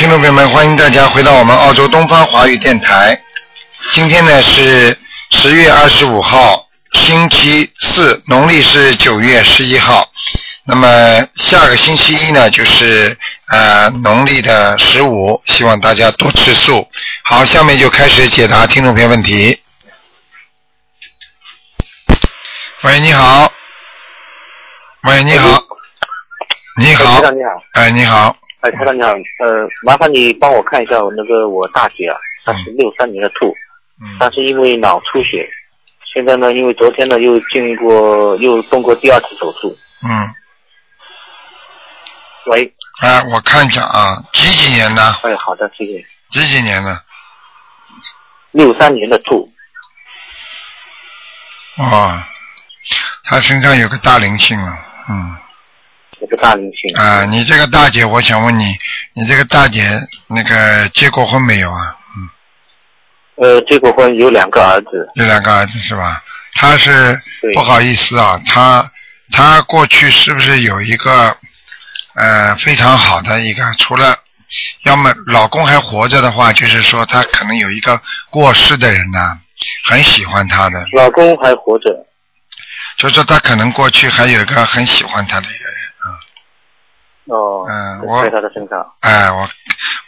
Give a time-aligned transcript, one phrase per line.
[0.00, 3.22] 听众朋友们，欢迎大家回到我们澳洲东方华语电台。
[3.92, 4.98] 今天呢是
[5.28, 10.10] 十月二十五号，星期四，农历是九月十一号。
[10.64, 10.88] 那么
[11.34, 13.14] 下个星期一呢，就是
[13.50, 16.88] 呃农历的十五，希望大家多吃素。
[17.24, 19.60] 好，下面就开始解答听众朋友问题。
[22.84, 23.52] 喂，你好。
[25.02, 25.62] 喂，你好。
[26.78, 28.34] 你好你好，哎，你好。
[28.60, 33.54] 哎，台长你好，呃，麻烦你帮我看一下我那个我大姐啊，她是六三年的兔，
[34.00, 34.18] 嗯。
[34.18, 35.48] 她是因为脑出血，
[36.12, 39.74] 现在呢，因为昨天呢又经过又动过第二次手术。
[40.04, 40.34] 嗯。
[42.46, 45.02] 喂，哎，我看一下啊，几几年的？
[45.22, 46.04] 哎，好的，谢谢。
[46.30, 47.02] 几几年的？
[48.52, 49.48] 六三年的兔，
[51.76, 52.22] 哦，
[53.24, 54.76] 他身上有个大灵性啊，
[55.08, 55.36] 嗯，
[56.20, 56.94] 有个大灵性。
[56.96, 58.76] 啊，你这个大姐，我想问你，
[59.14, 61.96] 你这个大姐那个结过婚没有啊？
[63.38, 65.08] 嗯，呃，结过婚，有两个儿子。
[65.14, 66.22] 有两个儿子是吧？
[66.54, 67.18] 她是
[67.54, 68.90] 不好意思啊，她
[69.32, 71.36] 她过去是不是有一个
[72.14, 74.16] 呃非常好的一个，除了
[74.84, 79.38] 要么老公还活着的话，就是说她可能有一个过世的人呐、
[79.84, 82.04] 很喜欢她的，老公还活着，
[82.98, 85.46] 就说她可能过去还有一个很喜欢她的。
[87.30, 88.84] 哦，嗯我在他的身上。
[89.00, 89.48] 哎，我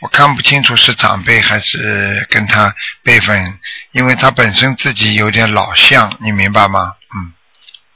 [0.01, 3.59] 我看不清楚是长辈还是跟他辈分，
[3.93, 6.95] 因为他本身自己有点老相，你明白吗？
[7.15, 7.33] 嗯，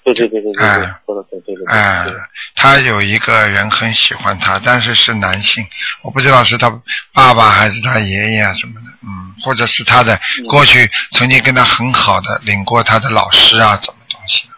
[0.05, 1.75] 对对对对对对哎，说的对对对对。
[1.75, 2.15] 哎对，
[2.55, 5.67] 他有一个人很喜欢他，但是是男性，
[6.03, 6.71] 我不知道是他
[7.13, 14.55] 爸爸还是他爷爷啊什么的，嗯，或者是他的嗯过去曾经跟他很好的领过他的老师啊，什么东西的，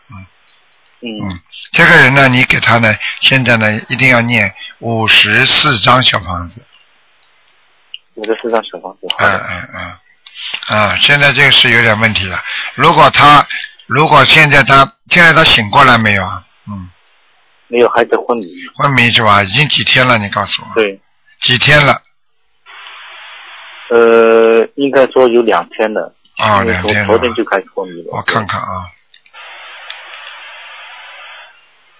[1.01, 1.41] 嗯。
[1.73, 6.65] 这个人呢，你给他呢，现在呢，一定要念五十四张小房子。
[8.15, 9.07] 五十四张小房子。
[9.11, 9.47] 好嗯的。
[9.49, 9.69] 嗯
[10.71, 12.41] 嗯，啊，现在这个是有点问题了。
[12.75, 13.47] 如果他，
[13.87, 16.45] 如果现在他，现在他醒过来没有啊？
[16.69, 16.91] 嗯，
[17.69, 18.47] 没有还在昏迷。
[18.75, 19.43] 昏迷是吧？
[19.43, 20.19] 已经几天了？
[20.19, 20.75] 你告诉我。。
[20.75, 21.01] 对。
[21.41, 22.03] 几天了？
[23.91, 27.07] 呃，应该说有两天了，啊，两天了。
[27.07, 28.09] 昨天就开始昏迷了。
[28.11, 28.85] 我看看啊，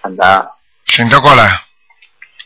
[0.01, 0.45] 很难
[0.87, 1.61] 醒得过来，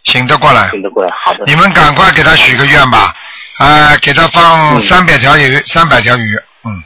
[0.04, 0.70] 醒得过来。
[0.72, 1.14] 醒得过来。
[1.24, 1.44] 好的。
[1.46, 3.16] 你们赶快给他许个愿吧，
[3.58, 6.84] 啊，给他放嗯三百条鱼，三百条鱼，嗯，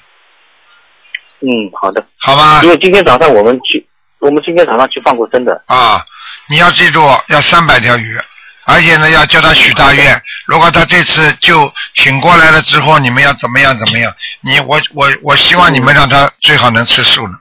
[1.42, 2.06] 嗯，好的。
[2.20, 2.70] 好吧因？
[2.70, 3.88] 为今天早上我们去，
[4.20, 5.64] 我们今天早上去放过生的。
[5.68, 6.06] 啊，
[6.50, 8.20] 你要记住，要三百条鱼，
[8.66, 10.22] 而且呢，要叫他许大愿。
[10.46, 14.14] 如果他这次就醒过来了之后，你们要怎么样怎么样？
[14.42, 17.34] 你我我我希望你们让他最好能吃素了，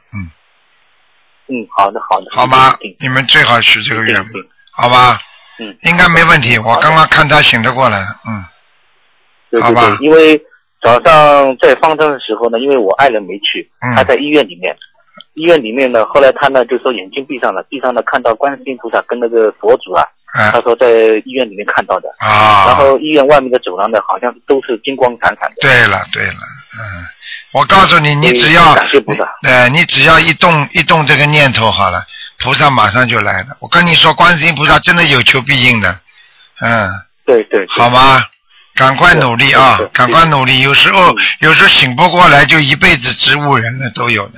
[1.48, 2.26] 嗯，嗯，好的，好的。
[2.30, 2.76] 好吗？
[3.00, 5.18] 你们最好许这个愿一定一定好吧？
[5.58, 6.58] 嗯，应该没问题。
[6.58, 10.40] 我刚刚看他醒得过来了，嗯，好吧对对对，因为
[10.82, 14.76] 早上在放生的时候呢，因为我爱人没去，嗯他在医院里面。
[15.34, 20.02] 医院里面呢，后来他呢就说眼睛闭上了，闭上了看到观世音菩萨跟那个佛祖啊，
[20.38, 20.88] 哎他说在
[21.26, 22.08] 医院里面看到的。
[22.20, 25.56] 啊，然后医院外面的走廊呢，好像都是金光闪闪的。
[25.60, 26.40] 对了对了，
[26.78, 27.06] 嗯，
[27.52, 32.04] 我告诉你，你只要感谢菩萨呃，你只要一动一动这个念头好了，
[32.38, 33.56] 菩萨马上就来了。
[33.60, 35.98] 我跟你说，观世音菩萨真的有求必应的，
[36.60, 36.90] 嗯，
[37.24, 38.24] 对对对好吗？
[38.74, 39.80] 赶快努力啊！
[39.94, 40.60] 赶快努力。
[40.60, 44.34] 有时候嗯有时候醒不过来，就一辈子植物人了都有的。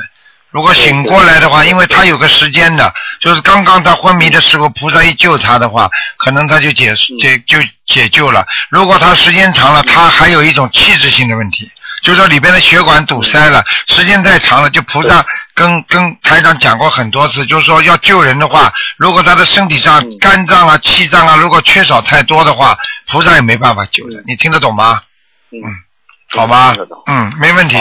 [0.51, 8.47] 如果醒过来的话，因为他有个时间的，就是刚刚他昏迷的时候，菩萨一救他的话，可能他就解嗯解就解救了。
[8.71, 11.69] 如果他时间长了，他还有一种器质性的问题，
[12.03, 20.19] 就是说里边的血管堵塞了，时间太长了，就菩萨跟跟台长讲过很多次，就是说要救人的话，如果他的身体上嗯。
[20.19, 22.77] 肝脏啊、气脏啊，如果缺少太多的话，
[23.09, 24.25] 菩萨也没办法救的嗯。
[24.27, 25.01] 你听得懂吗？
[25.51, 25.63] 嗯，
[26.31, 26.75] 好吧？
[27.07, 27.77] 嗯，没问题。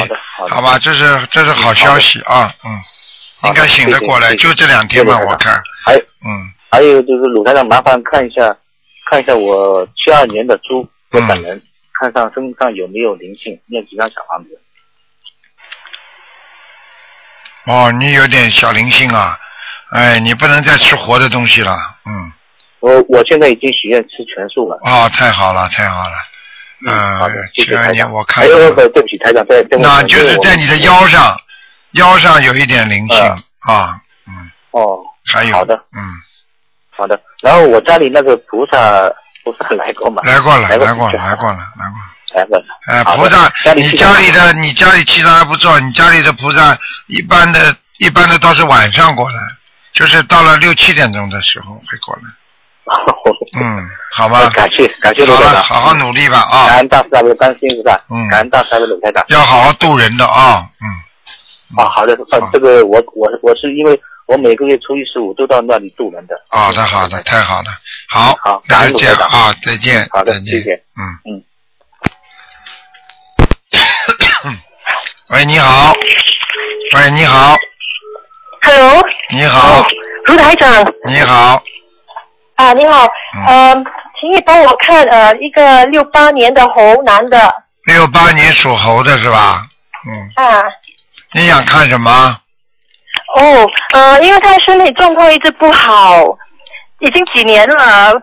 [0.49, 8.55] 好吧，这是这是好消息啊，嗯，应该醒得过来，就这两天吧，我看，还嗯，还有就是鲁台长，麻烦看一下，
[9.09, 11.61] 看一下我七二年的猪，我本人、
[11.99, 14.49] 看上身上有没有灵性，念几张小房子。
[17.65, 19.37] 哦，你有点小灵性啊，
[19.91, 22.31] 哎，你不能再吃活的东西了，嗯，
[22.79, 24.77] 我我现在已经许愿吃全素了。
[24.83, 26.13] 哦，太好了，太好了，
[26.87, 28.11] 嗯，好的，谢谢七二台长。
[28.13, 31.35] 我看还有了个对不起台长，在在那就是在你的腰上，
[31.91, 34.99] 腰上有一点灵性嗯啊，嗯，哦，
[35.33, 35.99] 还有，好的，嗯，
[36.91, 37.19] 好的。
[37.41, 39.11] 然后我家里那个菩萨
[39.51, 40.21] 菩 萨来过吗？
[40.25, 42.03] 来过了，来过来过了，来过了，来过了。
[42.35, 42.65] 来过了。
[42.87, 46.77] 哎，菩萨，你家里的你家里其他还不错，你家里的菩萨
[47.07, 49.37] 一般的一般的都是晚上过来，
[49.93, 52.21] 就是到了六七点钟的时候会过来。
[53.59, 59.23] 嗯，好吧，感谢感谢好了，罗台长，好好努力吧啊感啊，恩大慈大悲观世音菩萨，嗯感恩大慈大悲鲁台长。
[59.29, 66.35] 要好好度人的啊，嗯，啊，好的，呃，这个我我我是因为我每个月初一十五都到那里渡人的。
[66.49, 67.69] 好的好的，太好了，
[68.09, 70.83] 好，好那就这样感恩啊，再见，好的再见，谢谢。
[70.97, 71.01] 嗯。
[71.31, 71.43] 嗯。
[75.29, 75.93] 喂，你好，
[76.93, 77.55] 喂，你好
[78.61, 79.87] ，Hello，你好，
[80.25, 80.85] 卢台长。
[81.05, 81.63] 你好，
[82.55, 83.45] 啊，你好，嗯。
[83.45, 83.83] 呃，
[84.19, 87.63] 请你帮我看呃一个六八年的猴男的。
[87.85, 89.65] 六八年属猴的是吧？
[90.05, 90.63] 嗯，啊，
[91.33, 92.37] 你想看什么？
[93.35, 96.23] 哦，呃，因为他身体状况一直不好，
[96.99, 98.13] 已经几年了，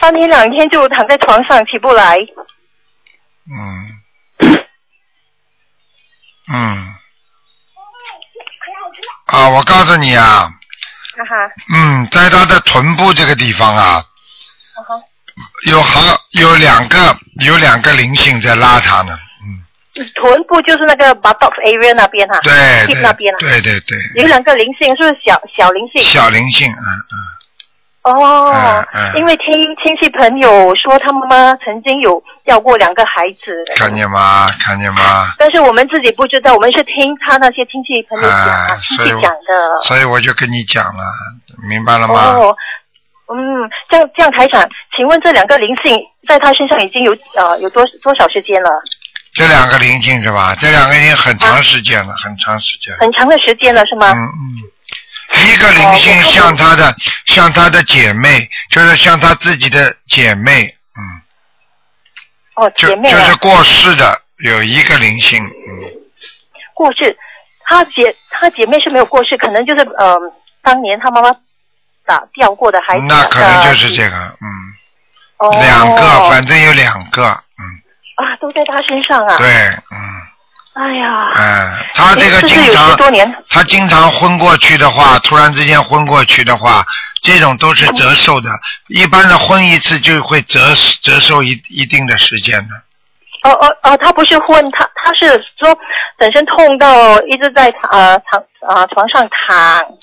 [0.00, 2.18] 三天两天就躺在床上起不来。
[3.50, 3.88] 嗯，
[6.52, 6.94] 嗯，
[9.26, 10.50] 啊，我告诉你啊，
[11.16, 14.04] 哈哈，嗯，在他的臀部这个地方啊，
[15.66, 16.00] 有好
[16.30, 19.23] 有两个有两个灵性在拉他呢，嗯，
[20.14, 26.02] 臀部就是那个 buttocks area 那边哈，对 hip 那对边啊，对对对，有两个灵性，是不是小小灵性？
[26.02, 27.14] 小灵性，嗯嗯，
[28.12, 34.48] 哦，嗯嗯因为听亲戚朋友说，他妈妈曾经有要过两个孩子，看见吗？
[34.60, 35.32] 看见吗？
[35.38, 39.78] 但是我们自己不知道，我们是听他那些亲戚朋友讲啊，啊亲戚讲的。
[39.84, 41.02] 所以我就跟你讲了，
[41.68, 42.34] 明白了吗？
[42.34, 42.56] 哦，
[43.32, 43.38] 嗯，
[43.88, 48.68] 这样这样，台长，请问这两个灵性在他身上已经有呃有多多少时间了？
[49.34, 50.56] 这两个灵性是吧？
[50.60, 52.96] 这两个已经很长时间了，很长时间。
[52.98, 54.12] 很长的时间了是吗？
[54.12, 56.94] 嗯嗯，一个灵性哦像她的
[57.26, 61.02] 像她的姐妹，就是像她自己的姐妹，嗯，
[62.56, 65.90] 哦，就姐妹啊，就是过世的有一个灵性，嗯，
[66.74, 67.16] 过世，
[67.64, 70.14] 她姐她姐妹是没有过世，可能就是呃
[70.62, 71.34] 当年她妈妈
[72.06, 73.06] 打掉过的孩子。
[73.08, 74.46] 那可能就是呃这个，嗯，
[75.38, 75.50] 哦。
[75.60, 77.53] 两个，反正有两个，嗯，
[78.16, 79.36] 啊都在他身上啊。
[79.38, 79.98] 对，嗯，
[80.74, 81.30] 哎呀。
[81.34, 83.34] 哎，他这个经常十多年。
[83.50, 86.84] 他经常昏过去的话，突然之间昏过去的话，
[87.22, 88.50] 这种都是折寿的。
[88.88, 92.74] 一般的昏一次就会折折寿一一定的时间的。
[93.42, 95.76] 哦哦哦，他不是昏，他他是说
[96.16, 99.56] 本身痛到一直在呃躺啊、床上躺。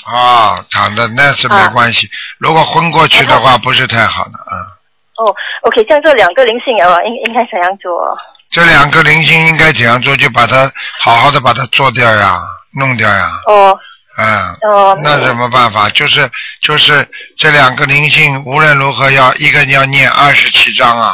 [0.05, 2.07] 啊，躺的那是没关系。
[2.37, 4.77] 如果昏过去的话，不是太好的啊。
[5.21, 8.17] 哦，OK，像这两个灵性啊，应应该怎样做？
[8.49, 10.15] 这两个灵性应该怎样做？
[10.17, 12.39] 就把它好好的把它做掉呀，
[12.73, 13.29] 弄掉呀。
[13.45, 13.79] 哦
[14.17, 14.57] 嗯。
[14.63, 14.99] 哦。
[15.03, 15.89] 那什么办法？
[15.91, 16.27] 就是
[16.61, 17.07] 就是
[17.37, 21.13] 这两个灵性，无论如何要一个要念二十七章啊。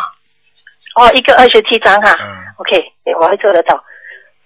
[0.96, 2.16] 哦，一个二十七章哈。
[2.20, 2.46] 嗯。
[2.58, 2.82] OK，
[3.20, 3.84] 我会做得到。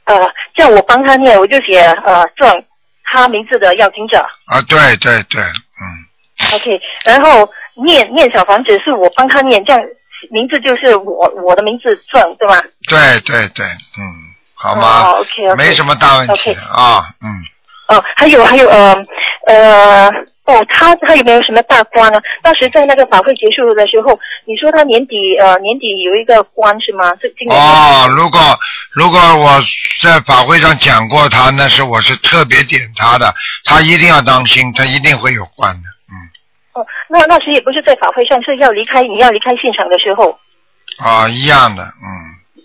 [0.06, 0.18] 呃，
[0.56, 2.62] 这样我帮他念，我就写呃撞
[3.04, 4.18] 他名字的要听者。
[4.48, 6.11] 啊，对对对，嗯。
[6.54, 9.82] OK，然后念念小房子是我帮他念，这样
[10.30, 12.62] 名字就是我我的名字正对吧？
[12.88, 14.02] 对对对，嗯，
[14.56, 15.04] 好吗？
[15.04, 15.56] 哦，OK OK。
[15.56, 17.30] 没什么大问题啊，嗯，
[17.96, 18.96] 哦，还有还有呃
[19.48, 20.10] 呃
[20.46, 22.20] 哦，他他有没有什么大官呢？
[22.42, 27.12] 当时在那个法会结束的时候，你说他年底呃年底有一个官是吗？
[27.22, 28.40] 是今年哦，如果
[28.92, 29.60] 如果我
[30.02, 36.01] 在法会上讲过他，那是我是特别点他的，他一定要当心，他一定会有关的，嗯，
[36.74, 40.40] 哦，那那时也不是在法会上，是要离开你要离开现场的时候，
[40.98, 42.64] 啊，一样的，嗯，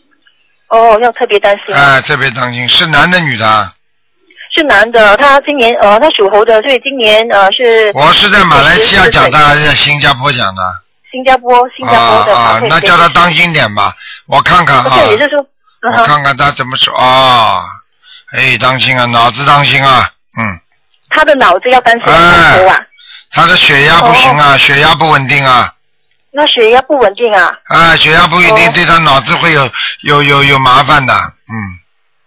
[0.68, 1.74] 哦，要特别担心。
[1.74, 3.72] 哎，特别担心，是男的女的啊？
[4.54, 7.92] 是男的，他今年呃他属猴的，所以今年呃是。
[7.94, 9.54] 我是在马来西亚讲的，还。
[9.56, 10.62] 是在新加坡讲的？
[11.10, 13.92] 新加坡，新加坡的啊啊，那叫他当心点吧，
[14.26, 15.46] 我看看不啊，是，也就是说，
[15.82, 17.64] 我看看他怎么说啊，
[18.32, 20.60] 哎，当心啊，脑子当心啊，嗯。
[21.08, 22.85] 他的脑子要担心哎头啊，
[23.36, 25.70] 他的血压不行啊，血压不稳定啊，
[26.32, 27.52] 那血压不稳定啊。
[27.66, 31.54] 啊，血压不稳定哦对他脑子会有有有有麻烦的，嗯，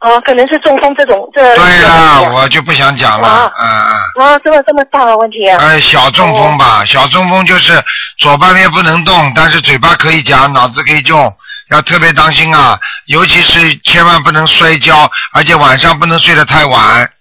[0.01, 1.41] 哦，可能是中风这种这。
[1.55, 5.57] 对这种了，问题啊我就不想讲了，啊嗯嗯，哇，这么这么大的问题啊！
[5.59, 7.83] 哎，小中风吧，小中风就是
[8.19, 11.35] 左半边不能动，但是嘴巴可以讲，脑子可以动，
[11.71, 17.11] 要特别当心啊，尤其是千万不能摔跤，而且晚上不能睡得太晚。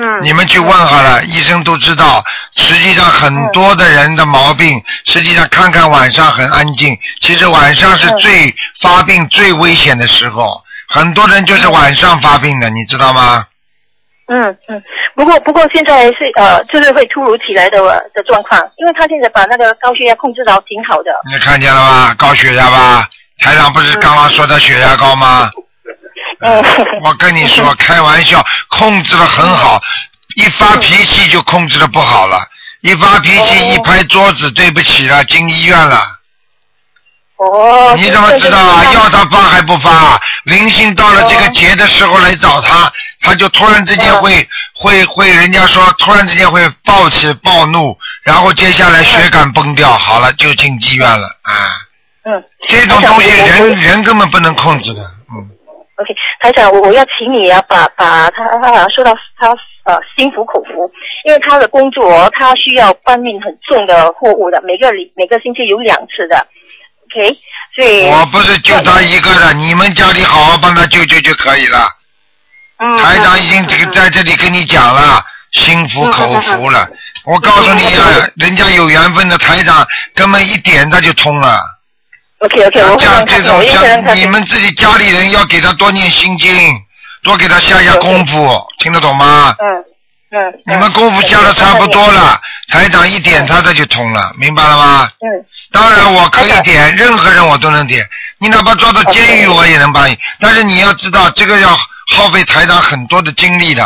[0.00, 0.22] 嗯。
[0.22, 2.24] 你们去问好了，医生都知道。
[2.56, 10.62] 实际上很多的人的毛病，实际上看看晚上很安静，其实晚上是最发病最危险的时候。
[10.88, 13.44] 很多人就是晚上发病的，你知道吗？
[14.32, 14.80] 嗯嗯，
[15.16, 17.78] 不过不过现在是呃，就是会突如其来的
[18.14, 21.10] 的状况，因为他现在把那个高血压控制到挺好的。
[21.28, 22.14] 你看见了吧？
[22.16, 23.08] 高血压吧？
[23.38, 25.50] 台长不是刚刚说他血压高吗？
[25.56, 25.62] 嗯。
[27.02, 29.80] 我跟你说，开玩笑， 控制的很好，
[30.36, 32.46] 一发脾气就控制的不好了。
[32.80, 36.16] 一发脾气哦一拍桌子，对不起了，进医院了。
[37.36, 38.84] 哦，你怎么知道啊？
[38.94, 39.90] 要他发还不发？
[39.90, 51.52] 啊灵性到了这个哦节的时候来找他，他就突然之间嗯会会会，人家说突然之间会暴起暴怒，然后接下来血管崩掉，好了就进医院了啊。
[52.24, 55.09] 嗯这种东西人人根本不能控制的，嗯。
[56.00, 59.50] ，OK，台长，我要请你啊，把把他他好像说到他
[59.84, 60.90] 呃心服口服，
[61.24, 66.46] 因为他的工作他需要搬运很重的货物的，每个礼每个星期有两次的
[67.06, 67.36] ，OK，
[67.76, 71.88] 所以我不是救他一个的，你们家里好好帮他救救就可以了。
[72.82, 76.88] 嗯台长已经这个在这里跟你讲了，心服口服了。
[77.26, 81.60] 我告诉你啊，人家有缘分的台长根本一点他就通了。
[82.40, 86.50] OK OK，我会像让他听，这种你们自己家里人要给他多念心经，
[87.22, 89.54] 多给他下下功夫，听得懂吗？
[89.58, 89.84] 嗯
[90.32, 95.10] 嗯，你们功夫下的差不多了，台长一点他这就通了，明白了吗？
[95.20, 98.04] 嗯当然我可以点，任何人我都能点，
[98.38, 100.18] 你哪怕抓到监狱我也能帮你。
[100.40, 101.78] 但是你要知道，这个要
[102.16, 103.84] 耗费台长很多的精力的。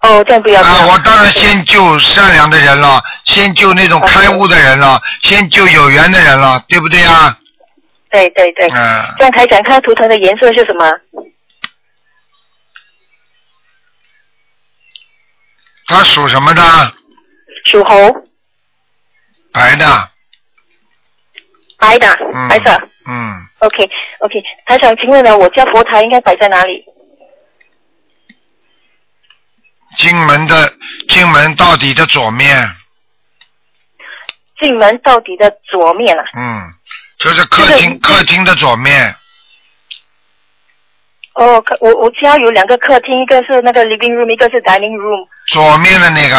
[0.00, 7.34] 哦，这样不要啊，我当然先救善良的人了，先救那种开悟的人了，先救有缘的人了，对不对啊？
[8.12, 10.84] 对对对，嗯，这样台长看图腾的颜色是什么？
[15.86, 16.62] 他属什么的？
[17.64, 17.94] 属猴，
[19.52, 20.10] 白的，
[21.78, 22.88] 白的，嗯，白色。
[23.06, 23.90] 嗯，OK
[24.20, 26.84] OK，台长，请问呢，我家佛台应该摆在哪里？
[29.96, 30.72] 进门的
[31.08, 32.76] 进门到底的左面，
[34.60, 36.24] 进门到底的左面啊。
[36.34, 36.72] 嗯，
[37.22, 39.14] 就是客厅客厅的左面，
[41.34, 45.28] 哦，客我我家有两个客厅，一个是那个 living room，一个是 dining room。
[45.48, 46.36] 左面的那个，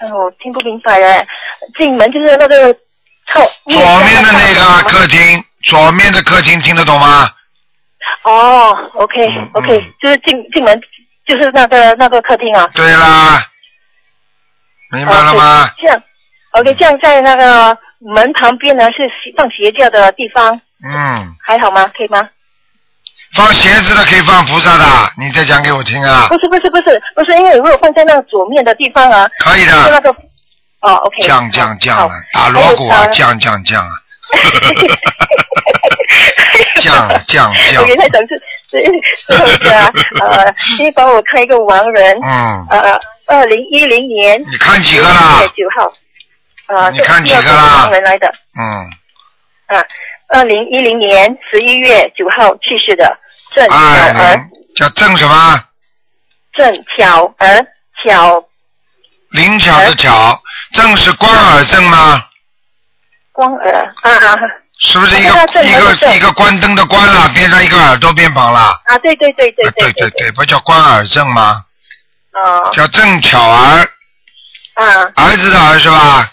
[0.00, 1.26] 嗯，我听不明白哎。
[1.78, 2.72] 进门就是那个
[3.32, 7.30] 靠左面的那个客厅，左面的客厅听得懂吗？
[8.22, 10.80] 哦，OK 嗯 OK，、嗯就是进进门
[11.26, 12.68] 就是那个那个客厅啊。
[12.74, 13.46] 对啦，
[14.92, 16.02] 明白了吗这样
[16.52, 21.90] ，OK，这样在那个门旁边呢是放鞋架的地方，嗯，还好吗？
[21.96, 22.28] 可以吗？
[23.34, 24.84] 放鞋子的可以放菩萨的，
[25.18, 26.26] 你再讲给我听啊。
[26.28, 30.10] 不，是不是不是不是，因为如果放在那个左面的地方啊，可以的，就是那个
[30.80, 32.08] 哦，OK，降降降好。
[32.08, 33.92] 了，打锣鼓啊，降降降啊，
[36.80, 37.82] 降降降。
[37.82, 38.34] 我，给他讲是
[38.70, 38.82] 是
[39.26, 45.42] 最后一个啊， 呃，先帮我看一个亡人，嗯，呃，二零一零年你看几个月啦？
[45.56, 45.92] 九号，
[46.68, 47.90] 呃，你看几个啦？
[48.58, 48.90] 嗯，
[49.66, 49.84] 啊，
[50.28, 53.16] 二零一零年十一月九号去世的
[53.54, 55.64] 郑巧二儿，零叫郑什么？
[56.52, 57.66] 郑巧儿，
[58.04, 58.44] 巧
[59.30, 60.40] 灵巧的巧，
[60.72, 62.22] 郑是关尔郑吗？
[63.32, 64.36] 光耳啊啊。
[64.80, 68.80] 是不是一个一个一个关灯的关了，边上一个耳朵边旁了？
[68.84, 71.64] 啊，对对对对啊对对对，，不叫关尔正吗？
[72.30, 72.70] 啊。
[72.70, 73.88] 叫郑巧儿，
[74.74, 76.30] 啊，儿子的儿是吧？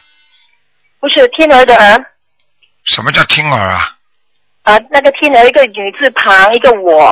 [1.06, 2.04] 不是天鹅的儿。
[2.84, 3.96] 什么叫天鹅啊？
[4.64, 7.10] 啊，那个天鹅一个女字旁一个我。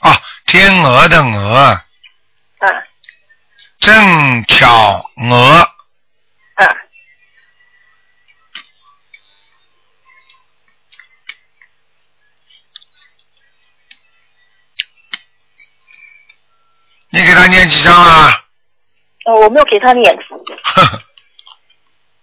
[0.00, 0.10] 哦，
[0.44, 2.66] 天鹅的鹅，啊。
[3.78, 5.38] 正巧鹅，
[6.54, 6.76] 啊，
[17.10, 18.44] 你给他念几张啊？
[19.26, 20.12] 哦，我没有给他念。
[20.16, 20.96] 呵呵，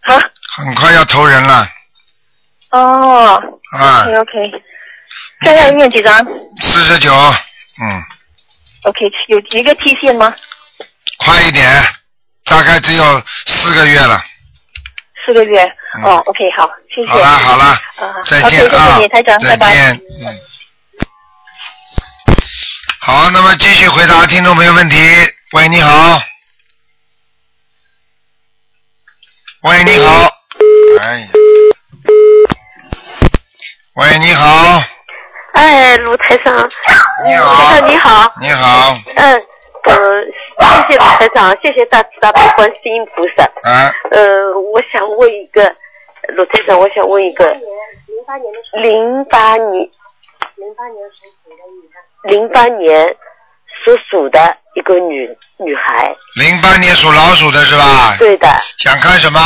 [0.02, 0.22] 啊，
[0.60, 1.68] 很快要投人了
[2.72, 4.32] 哦啊，OK，OK，
[5.42, 6.14] 现在要念几张
[6.62, 8.04] 四十九，嗯
[8.84, 10.36] ，？OK，有一个期限吗？
[11.18, 11.66] 快一点，
[12.46, 14.24] 大概只有四个月了。
[15.26, 15.64] 四个月。
[15.98, 17.08] 嗯哦，OK，好，谢谢。
[17.10, 17.64] 好了好了，
[17.96, 19.74] 啊，再见啊谢你，台长，再拜拜。
[19.74, 20.02] 见。
[20.22, 20.40] 嗯。
[23.00, 24.98] 好，那么继续回答听众朋友问题。
[25.54, 26.22] 喂，你好。
[29.64, 30.39] 喂，你好。
[31.00, 31.28] 哎呀。
[33.96, 34.84] 喂，你好。
[35.54, 36.70] 哎，卢台长，
[37.26, 38.98] 你好台长你好，你好。
[39.16, 39.34] 嗯，
[39.84, 39.96] 呃，
[40.88, 43.44] 谢谢卢台长，谢谢大慈大悲观世音菩萨。
[43.70, 45.74] 啊，呃，我想问一个，
[46.36, 47.46] 卢台长，我想问一个，
[48.82, 49.90] 零八年，
[52.24, 53.16] 零八年
[53.84, 58.16] 属鼠的一个女女孩，零八年属老鼠的是吧？
[58.18, 59.40] 对的，想看什么？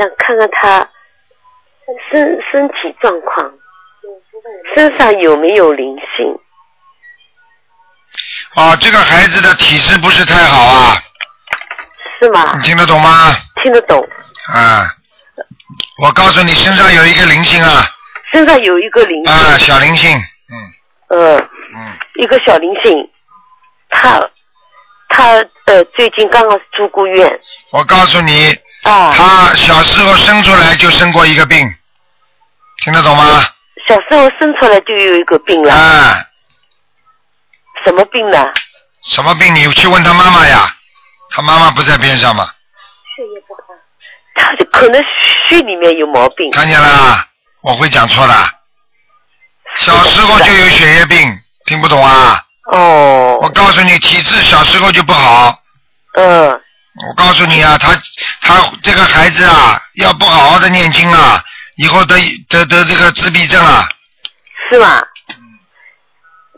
[0.00, 0.88] 想看看他
[2.10, 3.52] 身身体状况，
[4.74, 6.26] 身上有没有灵性？
[8.56, 10.96] 哦，这个孩子的体质不是太好啊，
[12.18, 12.62] 是吗你？
[12.62, 13.30] 听得懂吗？
[13.62, 14.02] 听得懂。
[14.54, 14.88] 啊，
[16.02, 17.84] 我告诉你，身上有一个灵性啊，
[18.32, 20.10] 身上有一个灵性，啊，小灵性，
[20.48, 20.54] 嗯
[21.08, 21.36] 呃，
[21.74, 23.10] 嗯，一个小灵性，
[23.90, 24.18] 他
[25.10, 27.40] 他呃最近刚刚住过院
[27.70, 31.74] 我告诉你，啊，他小时候生出来就生过一个病，
[32.82, 33.44] 听得懂吗？
[33.88, 36.24] 小时候生出来就有一个病了，啊，
[37.84, 38.52] 什么病呢？
[39.04, 39.54] 什么病？
[39.54, 40.74] 你去问他妈妈呀，
[41.30, 42.52] 他妈妈不在边上吗？
[43.16, 43.60] 血液不好，
[44.36, 45.02] 他就可能
[45.46, 46.50] 血里面有毛病。
[46.52, 47.26] 看见了，
[47.62, 48.34] 我会讲错的。
[49.76, 52.42] 小时候就有血液病，听不懂啊？
[52.72, 55.58] 哦，我告诉你，体质小时候就不好。
[56.14, 56.60] 嗯，
[57.08, 57.92] 我告诉你啊，他
[58.40, 61.42] 他这个孩子啊，要不好好的念经啊，
[61.76, 62.16] 以后得
[62.48, 63.88] 得得这个自闭症啊。
[64.68, 65.02] 是吗？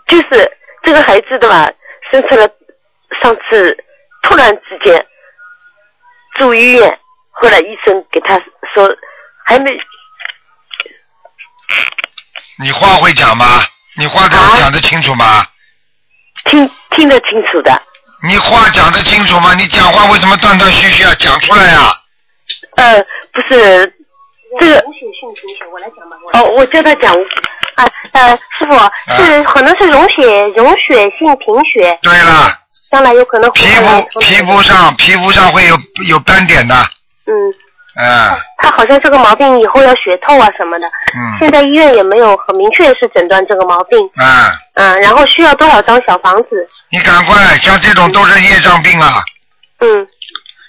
[0.09, 0.51] 就是
[0.83, 1.71] 这个孩子的吧，
[2.11, 2.47] 生出来，
[3.23, 3.77] 上次
[4.23, 5.07] 突然之间
[6.37, 6.99] 住医院，
[7.31, 8.39] 后来医生给他
[8.75, 8.89] 说
[9.45, 9.71] 还没
[12.59, 13.65] 你话会讲吗？
[13.97, 15.47] 你话讲啊讲得清楚吗？
[16.45, 17.83] 听听得清楚的，
[18.29, 19.55] 你话讲得清楚吗？
[19.55, 21.12] 你讲话为什么断断续续啊？
[21.19, 21.93] 讲出来呀、
[22.76, 23.93] 呃，不是
[24.61, 26.17] 这个溶血性贫血，我来讲吧。
[26.33, 27.14] 我哦，我叫他讲
[27.75, 28.75] 啊呃，师傅
[29.17, 32.57] 是可能是溶血溶血性贫血，对了，
[32.91, 35.76] 将来有可能会皮肤皮肤上皮肤上会有
[36.09, 36.75] 有斑点的，
[37.26, 37.33] 嗯，
[37.95, 41.39] 嗯他好像这个毛病以后要血透啊什么的，嗯。
[41.39, 46.49] 现在医院也没有很明确是诊断这个毛病，嗯，嗯，然后需要多少张小房子？
[46.91, 49.23] 你赶快，像这种都是业障病啊，
[49.81, 50.07] 嗯。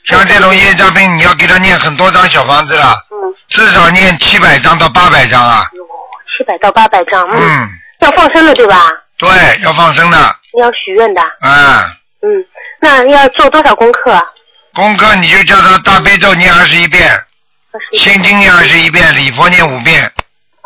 [0.06, 3.16] 像这种业障病，你要给他念很多张小房子了，嗯，
[3.48, 5.64] 至少念七百张到八百张啊，
[6.38, 8.92] 七百到八百张，嗯，嗯，要放生的对吧？
[9.18, 9.30] 对，
[9.64, 10.18] 要放生的，
[10.60, 11.90] 要许愿的，啊、
[12.22, 12.28] 嗯，
[12.82, 14.26] 那要做多少功课啊？
[14.74, 17.08] 功课你就叫他大悲咒念二十一遍，
[17.94, 20.12] 心经念二十一遍，礼佛念五遍，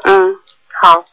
[0.06, 0.34] 嗯，
[0.82, 1.04] 好，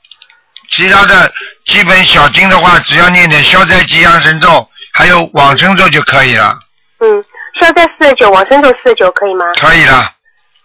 [0.70, 1.32] 其他的
[1.66, 6.58] 基本小经的话，只要念点消灾吉祥神咒，还有往生咒就可以了，
[7.00, 7.24] 嗯，
[7.60, 9.44] 消灾四十九，往生咒四十九，可以吗？
[9.60, 10.12] 可以了，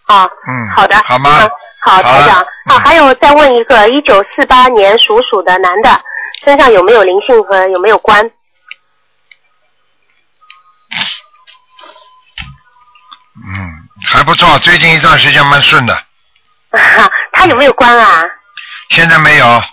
[0.04, 1.52] 好，嗯，好的，好吗嗯？
[1.82, 2.42] 好，台长。
[2.44, 6.00] 嗯啊，还有再问一个，一九四八年属鼠的男的，
[6.46, 8.30] 身上有没有灵性和有没有关？
[13.48, 13.72] 嗯，
[14.06, 15.94] 还不错，最近一段时间蛮顺的，
[16.72, 18.24] 啊， 他有没有关啊？
[18.90, 19.64] 现在没有，啊，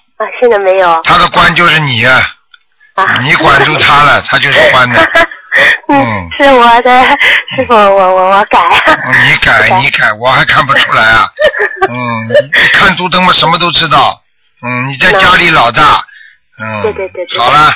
[0.41, 1.01] 现在没有。
[1.05, 2.23] 他的关就是你啊，
[2.95, 5.01] 啊， 你管住他了，他就是关的。
[5.89, 7.03] 嗯嗯，是我的
[7.57, 8.59] 师傅，我我我改。
[8.87, 11.27] 嗯你改你改，我还看不出来啊。
[11.89, 14.21] 嗯，你看图腾嘛，什么都知道。
[14.63, 16.05] 嗯，你在家里老大。
[16.59, 16.83] 嗯。
[16.83, 17.39] 对对对对。
[17.39, 17.75] 好了，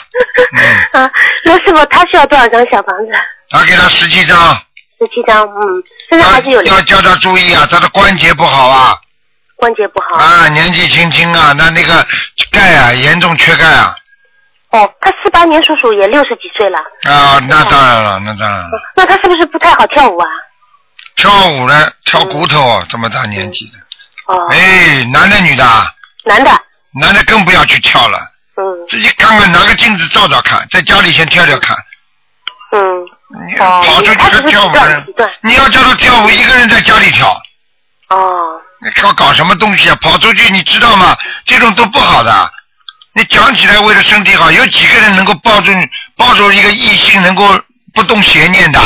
[0.93, 1.11] 嗯，啊，
[1.45, 3.13] 那师傅他需要多少张小房子？
[3.49, 4.37] 他给他十七张，
[5.01, 8.95] 十七张，嗯，现在还是有灵要叫他注意啊，他的关节不好啊，
[9.57, 10.23] 关节不好。
[10.23, 12.07] 啊，年纪轻轻啊，那那个
[12.53, 13.97] 钙啊，严重缺钙啊，
[14.73, 16.79] 哦，他四八年叔叔，也六十几岁了。
[17.05, 20.29] 啊，那当然了，那当然了，那他是不是不太好跳舞啊？
[21.17, 23.79] 跳舞呢，跳骨头啊，这么大年纪的，
[24.35, 25.87] 哦，哎，男的女的啊，
[26.27, 26.51] 男的，
[26.93, 28.19] 男的更不要去跳了，
[28.57, 28.87] 嗯。
[28.87, 31.75] 自己看看，拿个镜子照照看，在家里先跳跳看。
[32.73, 33.11] 嗯，你
[33.61, 35.07] 哦跑出去跳舞的人
[35.43, 37.29] 你要叫他跳舞，一个人在家里跳，
[38.09, 38.19] 哦，
[38.83, 39.97] 你搞搞什么东西啊？
[40.01, 41.17] 跑出去，你知道吗？
[41.45, 42.51] 这种都不好的。
[43.13, 45.73] 你讲起来为了身体好，有几个人能够抱住
[46.17, 47.59] 抱住一个异性，能够
[47.93, 48.81] 不动邪念的？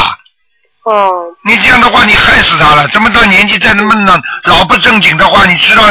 [0.85, 1.11] 哦，
[1.45, 2.87] 你这样的话，你害死他了。
[2.89, 5.83] 这么大年纪再那么老老不正经的话，你知道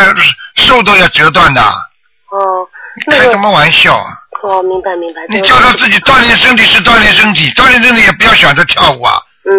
[0.56, 1.62] 手都要折断的。
[1.62, 2.68] 哦，
[3.08, 4.14] 那个，开什么玩笑啊！
[4.44, 5.22] 哦，明白明白。
[5.30, 9.14] 你对叫他自己锻炼身体是锻炼身体，锻炼身体也不要选择跳舞啊。
[9.46, 9.54] 嗯，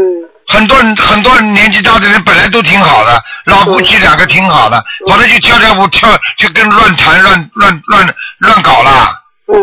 [0.46, 9.08] 很多人很多年纪大的人本来都挺好的，老夫妻两个挺好的，跑了去跳跳舞跳就跟乱弹乱乱乱乱搞了，
[9.52, 9.56] 嗯，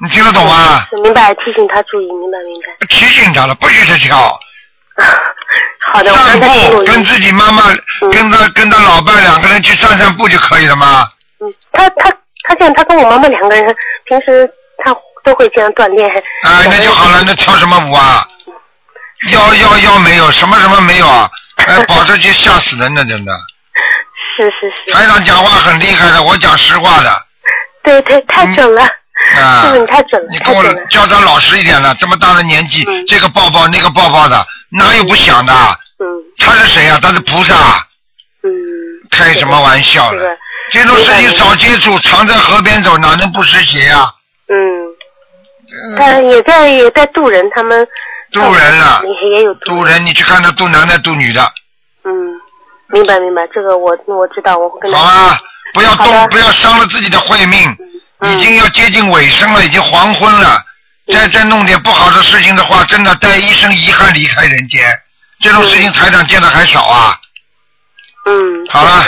[0.00, 0.84] 你听得懂吗？
[0.90, 2.86] 是明白，提醒他注意，明白明白。
[2.88, 4.38] 提醒他了，不许他跳，
[5.92, 6.40] 好的，我散。
[6.70, 7.62] 步跟自己妈妈
[8.02, 11.06] 嗯跟他跟他老伴两个人去散散步就可以了吗？
[11.40, 12.10] 嗯，他他
[12.44, 13.74] 他这样，他跟我妈妈两个人
[14.04, 14.48] 平时
[14.84, 16.08] 他都会这样锻炼。
[16.42, 18.26] 啊，那就好了，那跳什么舞啊？
[19.32, 21.28] 腰腰腰没有，什么什么没有啊？
[21.56, 23.32] 哎，跑出去吓死人了，真的。
[24.36, 27.26] 是是是，台长讲话很厉害的，我讲实话的
[27.84, 28.82] 对对，太准了，
[29.36, 29.76] 啊师傅。
[29.76, 30.62] 你太准了，你跟我。
[30.88, 35.52] 叫他老实一点了，这么大的年纪，嗯这个抱抱那个抱抱的，哪有不想的？
[36.00, 36.06] 嗯
[36.38, 37.54] 他是谁呀、他是菩萨，
[38.42, 38.50] 嗯。
[39.10, 40.24] 开什么玩笑了？
[40.72, 44.10] 这种事情少接触，常在河边走，哪能不湿鞋呀、
[44.48, 47.86] 嗯，他也在也在渡人，他们
[48.32, 51.42] 渡人了，你也有渡渡人，你去看他渡男的渡女的，
[52.04, 52.10] 嗯，
[52.88, 55.38] 明白明白，这个我我知道，我会跟他好啊，
[55.74, 57.76] 不要动，不要伤了自己的慧命，
[58.20, 58.32] 嗯。
[58.32, 60.64] 已经要接近尾声了，已经黄昏了，
[61.12, 64.82] 再再弄点不好的事情的话，真的带一生遗憾离开人间，
[65.38, 67.14] 这种事情台长见的还少啊。
[68.24, 69.04] 嗯，好了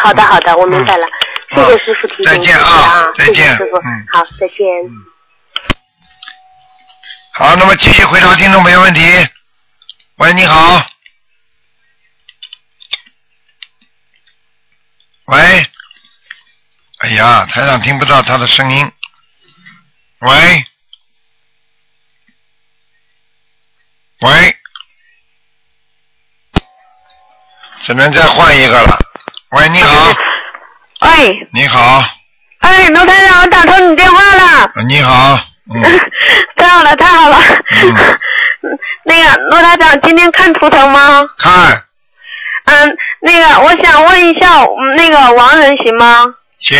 [0.00, 1.06] 好的好的，我明白了，
[1.50, 4.56] 谢谢师傅提醒，再见啊啊，再见师傅嗯，好，再见。
[7.32, 9.00] 好，那么继续回答听众朋友问题。
[10.16, 10.84] 喂，你好。
[15.26, 15.36] 喂。
[16.98, 18.90] 哎呀，台长听不到他的声音。
[20.20, 20.64] 喂。
[24.20, 24.56] 喂。
[27.82, 29.07] 只能再换一个了。
[29.50, 30.12] 喂，你好，
[31.06, 32.04] 喂，你好，
[32.60, 35.38] 哎，罗台长，我打通你电话了，你好，
[35.74, 35.82] 嗯，
[36.56, 37.36] 太好了，太好了。
[37.82, 38.18] 嗯。
[39.04, 41.26] 那个罗台长，今天看图腾吗？
[41.38, 41.82] 看，
[42.66, 46.26] 嗯，那个我想问一下，嗯那个王人行吗？
[46.60, 46.76] 行，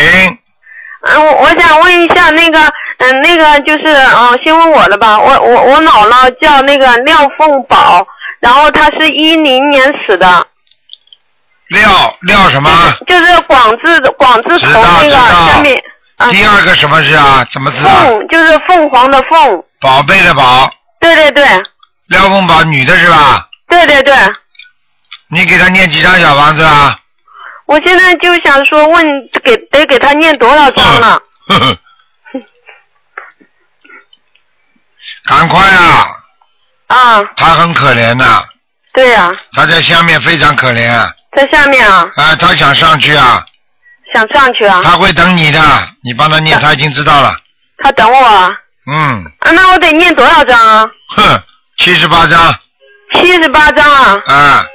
[1.07, 2.59] 嗯，我我想问一下那个，
[2.97, 5.17] 嗯，那个就是，嗯，先问我的吧。
[5.17, 8.05] 我我我姥姥叫那个廖凤宝，
[8.41, 10.45] 然后她是一零年死的，
[11.69, 12.69] 廖廖什么？
[13.07, 15.81] 就是广字广字头那个下面，
[16.17, 17.45] 啊，第二个什么字啊？
[17.51, 18.05] 怎么字啊？
[18.05, 21.45] 凤就是凤凰的凤，宝贝的宝，对对对
[22.07, 23.47] 廖凤宝，女的是吧？
[23.67, 24.13] 对对对。
[25.31, 26.99] 你给他念几张小房子啊？
[27.67, 29.05] 我现在就想说问
[29.43, 31.21] 给得给他念多少张了？
[31.49, 31.77] 呵呵，
[35.25, 36.07] 赶快啊！
[36.87, 38.43] 啊，他很可怜呐、
[38.93, 41.13] 对呀、他在下面非常可怜啊！
[41.35, 43.45] 在下面啊，啊，他想上去啊，
[44.13, 45.61] 想上去啊，他会等你的，
[46.03, 47.35] 你帮他念，他已经知道了。
[47.83, 48.51] 他等我啊，
[48.91, 50.89] 嗯，啊那我得念多少章啊？
[51.15, 51.41] 哼，
[51.77, 52.55] 七十八张。
[53.13, 54.65] 七十八章啊，啊，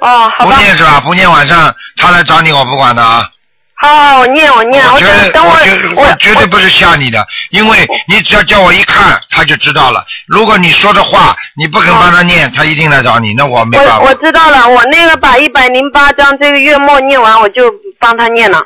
[0.00, 1.00] 哦，好吧，不念是吧？
[1.00, 3.28] 不念晚上他来找你，我不管的啊。
[3.76, 5.52] 好好我念我念，我觉得等等我
[5.96, 10.02] 我我绝对不是吓你的，因为你只要叫我一看，他就知道了。
[10.26, 14.14] 如果你说的话，你不肯帮他念，他一定来找你，那我没办我我。
[14.14, 18.64] 知道了，我那个把一百零八章这个月末念完，我就帮他念了。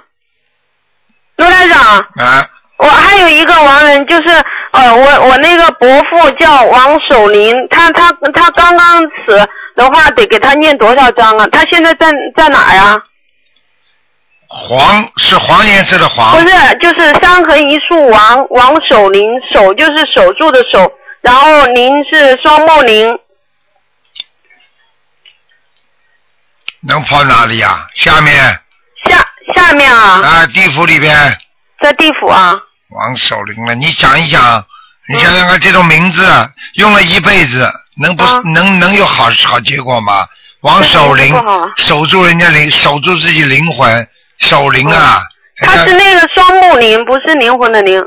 [1.37, 4.29] 卢台长，啊，我还有一个亡人，就是
[4.73, 11.49] 呃，我我那个伯父叫王守林，他他他刚刚死的话，得给他念多少章啊？
[11.51, 13.01] 他现在在在哪呀？
[14.51, 16.33] 黄是黄颜色的黄。
[16.33, 23.19] 不，是，就是三横一竖王王守林，守就是守住的守，然后林是双木林，
[26.81, 28.35] 能跑哪里呀、下面？
[29.05, 31.39] 下下面啊，啊，地府里边。
[31.83, 32.59] 在地府啊。
[32.89, 34.65] 王守林了，你讲一讲，
[35.09, 36.27] 你想想看，这种名字
[36.75, 38.41] 用了一辈子，能不、啊。
[38.47, 40.27] 能能有好好结果吗？
[40.63, 41.35] 王守林
[41.77, 44.09] 守住人家灵，守住自己灵魂，
[44.39, 45.23] 守灵啊！
[45.61, 48.01] 他是那个双木林，不是灵魂的灵，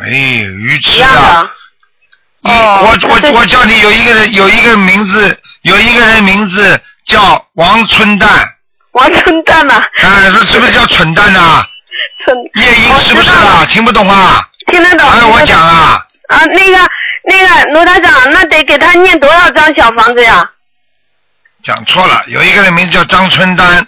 [0.00, 1.42] 哎，愚一痴样啊！
[1.42, 2.50] 的。
[2.50, 8.28] 哦我我我叫你有一个人有一个名字，有一个人名字叫王春蛋，
[8.92, 11.66] 王春蛋呐，哎，这是不是叫蠢蛋呐、
[12.24, 12.36] 蠢。
[12.54, 13.66] 夜莺是不是啊？
[13.68, 14.48] 听不懂啊？
[14.70, 15.08] 听得懂。
[15.10, 16.90] 哎，我讲啊，啊，那个
[17.24, 20.48] 那个罗台长，那得给他念多少张小房子呀？
[21.64, 23.84] 讲错了，有一个人名字叫张春丹，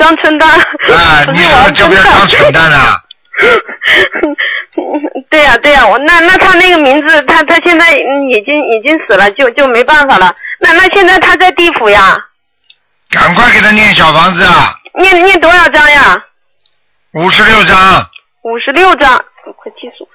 [0.00, 0.48] 张春丹。
[0.50, 1.38] 啊， 你
[1.76, 2.96] 是不是张蠢蛋啊？
[5.30, 10.34] 对呀、对呀、我那那他那个名字，他他现在嗯已经已经死了，就就没办法了。
[10.58, 12.18] 那那现在他在地府呀，
[13.10, 16.24] 赶快给他念小房子啊，念念多少张呀？
[17.12, 18.06] 五十六张，
[18.42, 19.16] 五十六张，
[19.56, 20.08] 快记住。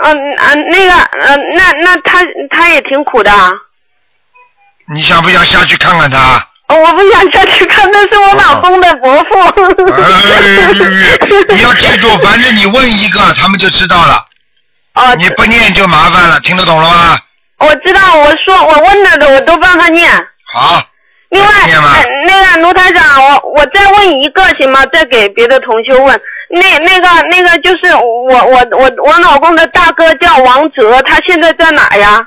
[0.00, 3.50] 嗯啊，那个呃，那那他他也挺苦的啊。
[4.92, 6.47] 你想不想下去看看他？
[6.68, 9.40] 哦我不想下去看，那是我老公的伯父。
[9.92, 10.04] 哎，
[11.48, 14.24] 你要记住，反正你问一个，他们就知道了。
[14.94, 17.18] 哦，你不念就麻烦了，听得懂了吗？
[17.58, 20.10] 我知道，我说我问了的，我都帮他念。
[20.52, 20.82] 好，
[21.30, 24.84] 另外，呃那个卢台长，我我再问一个行吗？
[24.92, 26.20] 再给别的同学问。
[26.50, 32.26] 那那个那个就是我我我我老公的大哥叫王哲，他现在在哪呀？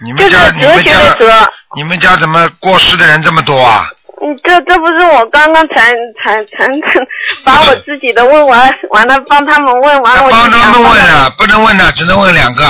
[0.00, 1.52] 就是你们家你哲学们家的哲。
[1.76, 3.86] 你们家怎么过世的人这么多啊？
[4.22, 6.68] 嗯，这这不是我刚刚才才才
[7.44, 12.64] 把我自己的问完，完了帮他们问完，我帮他们问了，不能问了，只能问两个。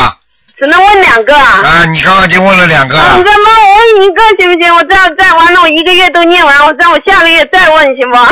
[0.58, 1.62] 只能问两个啊。
[1.64, 3.14] 啊，你刚刚已经问了两个了。
[3.16, 4.74] 你再帮我问一个行不行？
[4.76, 8.16] 我这样再完了，我一个月都念完，我让我下个月再问行不？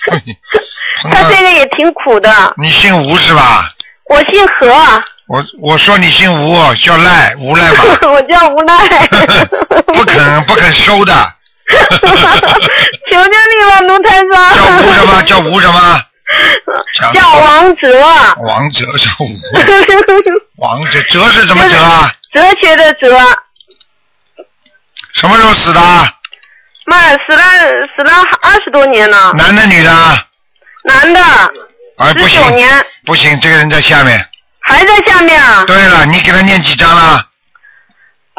[1.10, 3.68] 他这到个也挺苦的，你姓吴是吧？
[4.08, 7.84] 我姓何，我我说你姓吴，叫赖， 无赖吧？
[8.10, 9.06] 我叫无赖。
[9.86, 11.14] 不肯不肯收的。
[11.70, 14.56] 求求你了，奴台长。
[14.56, 15.22] 叫吴什么？
[15.22, 16.02] 叫吴什么？
[17.14, 18.02] 叫王哲。
[18.44, 19.28] 王哲叫吴。
[20.56, 22.12] 王哲，哲是什么哲啊？
[22.32, 23.16] 哲学的哲。
[25.14, 25.80] 什么时候死的？
[26.86, 27.42] 妈，死了
[27.96, 28.12] 死了
[28.42, 29.32] 二十多年了。
[29.34, 29.92] 男的女的？
[30.82, 31.20] 男的。
[31.98, 34.26] 哎，不行19年，不行，这个人在下面。
[34.70, 35.64] 还在下面啊？
[35.66, 37.26] 对了，你给他念几张了？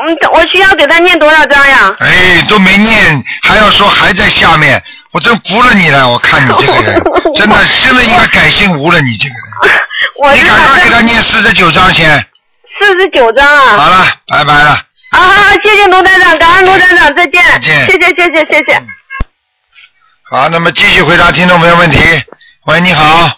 [0.04, 1.94] 嗯，我需要给他念多少张呀？
[2.00, 6.10] 哎，都没念，还要说还在下面，我真服了你了。
[6.10, 7.04] 我看你这个人，
[7.36, 9.42] 真的真的应该改姓吴了，你这个人。
[10.34, 12.18] 你赶快给他念四十九张先。
[12.80, 13.78] 四十九张啊。
[13.78, 14.70] 好了，拜拜了。
[15.12, 17.44] 啊，好好，谢谢卢站长，感恩卢站长，再见。
[17.44, 18.84] 再见谢谢谢谢谢谢。
[20.30, 22.00] 好，那么继续回答听众朋友问题。
[22.66, 23.30] 喂，你好，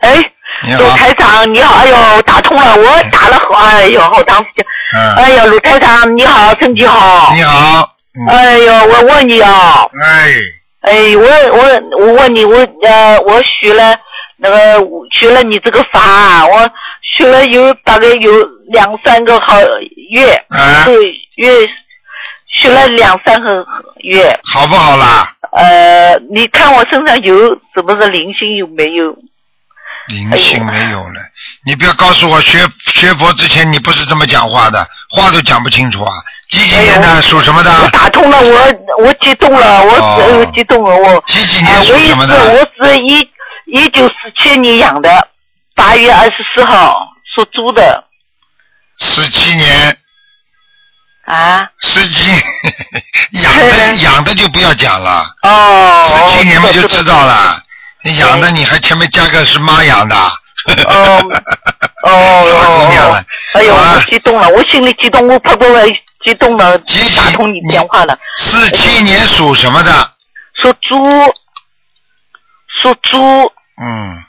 [0.00, 0.32] 哎，
[0.64, 4.64] 你好，卢台长你好，哎呦，打通了，我打了好，哎呦，好长时间。
[4.94, 7.32] 嗯，哎呦，鲁台长你好，身体好。
[7.34, 10.32] 你好，嗯，哎呦，我问你啊，哎，
[10.82, 13.94] 哎，我我我问你，我呃，我学了
[14.38, 14.82] 那个
[15.14, 16.70] 学了你这个法，我
[17.16, 18.32] 学了有大概有
[18.68, 19.60] 两三个好
[20.12, 21.68] 月，哎对月
[22.54, 23.64] 学了两三个
[24.02, 24.38] 月。
[24.52, 25.30] 好不好啦？
[25.52, 29.14] 呃，你看我身上有是不是灵性有没有？
[30.08, 31.20] 灵性没有了，
[31.64, 32.58] 你不要告诉我学
[32.94, 36.12] 学佛之前你不是这么讲话的，话都讲不清楚啊。
[36.48, 37.72] 几几年的，属什么的？
[37.82, 41.24] 我打通了，我我激动了，我哦呃激动了，我。
[41.26, 42.34] 几几啊年属什么的？
[42.54, 43.28] 我是一
[43.66, 45.28] 一九四七年养的，
[45.74, 46.96] 八月二十四号
[47.34, 48.04] 属猪的
[49.00, 49.96] 十七年，
[51.26, 51.66] 啊。
[51.80, 52.30] 十七
[53.42, 56.30] 养的养的就不要讲了，哦。
[56.30, 57.60] 十七年嘛就知道了。
[58.06, 58.12] 了。
[58.12, 60.16] 你养的你还前面加个是妈养的。
[60.86, 61.22] 哦
[62.04, 63.24] 哦傻姑娘了哦。
[63.54, 63.74] 哎呦，
[64.10, 65.88] 激动了，我心里激动，我怕不会
[66.24, 68.18] 激动了，打通你电话了。
[68.38, 69.92] 四七年属什么的？
[70.62, 70.96] 属猪，
[72.82, 74.24] 属猪，嗯。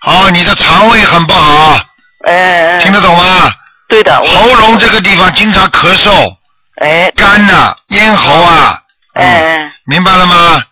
[0.00, 1.78] 好，你的肠胃很不好，
[2.26, 3.52] 哎，听得懂吗？
[3.88, 6.34] 对的，喉咙这个地方经常咳嗽，
[6.82, 8.80] 哎干呐，咽喉啊。
[9.14, 10.62] 嗯，哎，明白了吗？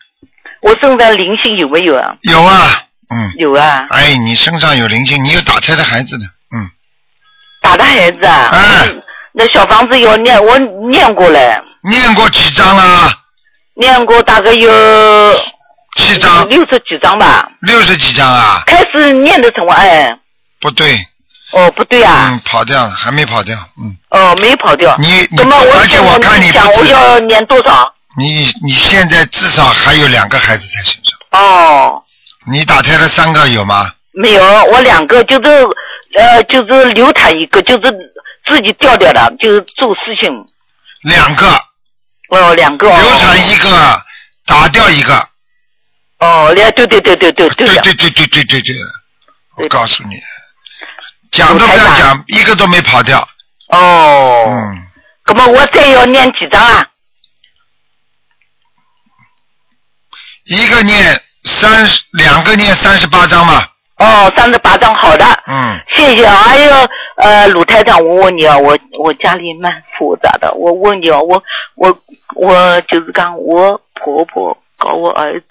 [0.64, 2.16] 我身上灵性有没有啊？
[2.22, 3.32] 有啊，嗯。
[3.36, 6.24] 有啊，哎，你身上有灵性，你有打胎的孩子的，
[6.56, 6.70] 嗯。
[7.60, 8.48] 打的孩子啊。
[8.50, 8.88] 哎
[9.36, 10.56] 那小房子有念，我
[10.88, 13.12] 念过了，念过几张啊？
[13.74, 14.70] 念过大概有
[15.96, 17.50] 七张，六十几张吧。
[17.60, 18.62] 六十几张啊？
[18.64, 19.72] 开始念的什么？
[19.74, 20.16] 哎，
[20.60, 21.04] 不对，
[21.50, 23.96] 哦，不对啊，嗯，跑掉了，还没跑掉，嗯。
[24.10, 24.96] 哦，没跑掉。
[24.98, 27.92] 你你那么我而且我看你想不，我要念多少？
[28.16, 32.02] 你你现在至少还有两个孩子在身上，哦，
[32.46, 33.92] 你打胎的三个有吗？
[34.12, 35.50] 没有，我两个就是
[36.16, 37.92] 呃，就是流产一个，就是
[38.46, 40.30] 自己掉掉的，就是做事情。
[41.02, 41.48] 两个，
[42.28, 42.88] 哦，两个。
[42.88, 44.02] 哦流产一个，
[44.46, 45.28] 打掉一个。
[46.20, 47.66] 哦，两对对对对对对。
[47.66, 48.76] 对对对对对对对，
[49.56, 50.14] 我告诉你，
[51.32, 53.26] 讲都不要讲，一个都没跑掉。
[53.70, 54.44] 哦。
[54.46, 54.86] 嗯，
[55.26, 56.86] 那么我再要念几张啊？
[60.44, 63.62] 一个念三十，两个念三十八章嘛。
[63.96, 65.24] 哦，三十八张，好的。
[65.46, 71.42] 嗯，谢谢哎呦呃，鲁台长，我问你啊，我我家里蛮复杂的，我问你啊，我
[71.76, 71.96] 我
[72.34, 75.46] 我就是讲我婆婆搞我儿子，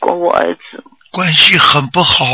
[0.00, 2.24] 搞我儿子关系很不好，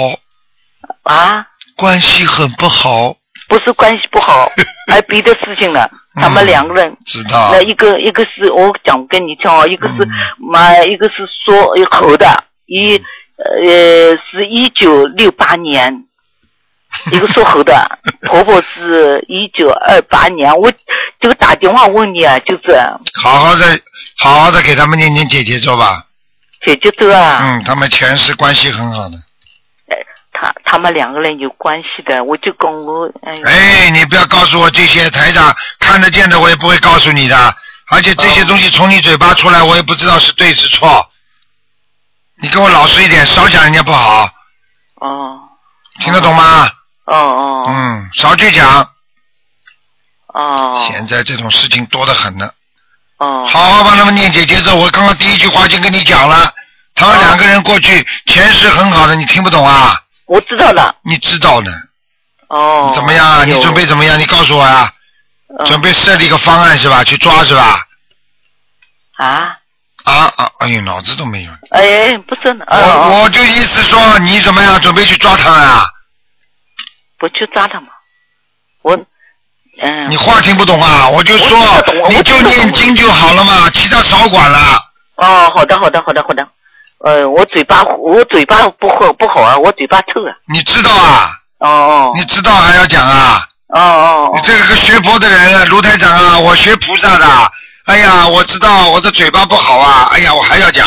[1.03, 1.45] 啊，
[1.77, 3.17] 关系很不好。
[3.49, 4.49] 不是关系不好，
[4.87, 5.91] 还别的事情了。
[6.15, 7.63] 他们两个人，知道那。
[7.63, 12.97] 一个一个是我讲跟你讲啊，一个是嗯妈，一个是说猴的，一
[13.39, 16.05] 呃是一九六八年，
[17.13, 20.53] 一个属猴的， 婆婆是一九二八年。
[20.59, 20.73] 我
[21.21, 22.77] 这个打电话问你啊，就是
[23.15, 23.65] 好好的，
[24.19, 26.07] 好好的给他们念念姐姐咒吧。
[26.67, 29.17] 姐姐咒啊，嗯，他们前世关系很好的。
[30.41, 37.55] 他他们两个人有关系的，我就跟我哎哎，你不要告诉我这些，台长看得见的我也不会告诉你的，
[37.91, 41.07] 而且这些东西从你嘴巴出来，我也不知道是对是错。
[42.43, 44.31] 你给我老实一点，少讲人家不好，
[44.95, 45.39] 哦
[45.99, 46.71] 听得懂吗？
[47.05, 48.89] 哦哦嗯，少去讲。
[50.29, 52.51] 哦现在这种事情多得很呢。
[53.19, 56.51] 哦好好帮他们念姐姐咒，我刚刚第一句话就跟你讲了，
[56.95, 60.01] 他们两个人过去前世很好的，你听不懂啊？
[60.31, 61.73] 我知道了你知道呢？
[62.49, 62.93] 哦。
[62.95, 63.45] 怎么样啊？
[63.45, 64.17] 你准备怎么样？
[64.19, 67.03] 你告诉我呀、嗯准备设立一个方案是吧？
[67.03, 67.81] 去抓是吧？
[69.17, 69.57] 啊？
[70.05, 70.51] 啊啊！
[70.61, 71.51] 哎呦，脑子都没有。
[71.73, 74.81] 哎，不是呢，我哦我就意思说，你怎么样？
[74.81, 75.85] 准备去抓他们啊？
[77.19, 77.89] 不去抓他吗？
[78.83, 78.97] 我，
[79.83, 80.09] 嗯。
[80.09, 81.09] 你话听不懂啊？
[81.09, 81.59] 我就说
[82.09, 84.81] 你就念经就好了嘛，其他少管了。
[85.17, 86.47] 哦，好的，好的，好的，好的。
[87.05, 90.33] 呃，我嘴巴我嘴巴不好不好啊，我嘴巴臭啊。
[90.53, 91.31] 你知道啊？
[91.59, 92.13] 哦哦。
[92.15, 93.43] 你知道还要讲啊？
[93.69, 97.27] 哦哦你这个学佛的人啊，卢台长啊，我学菩萨的。
[97.87, 100.87] 哎呀，我知道我的嘴巴不好啊，哎呀，我还要讲。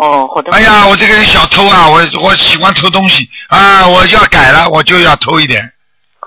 [0.00, 0.50] 哦，好的。
[0.52, 5.62] 哎呀，我这个人小偷啊，我我喜欢偷东西啊，我要改了，我就要偷一点。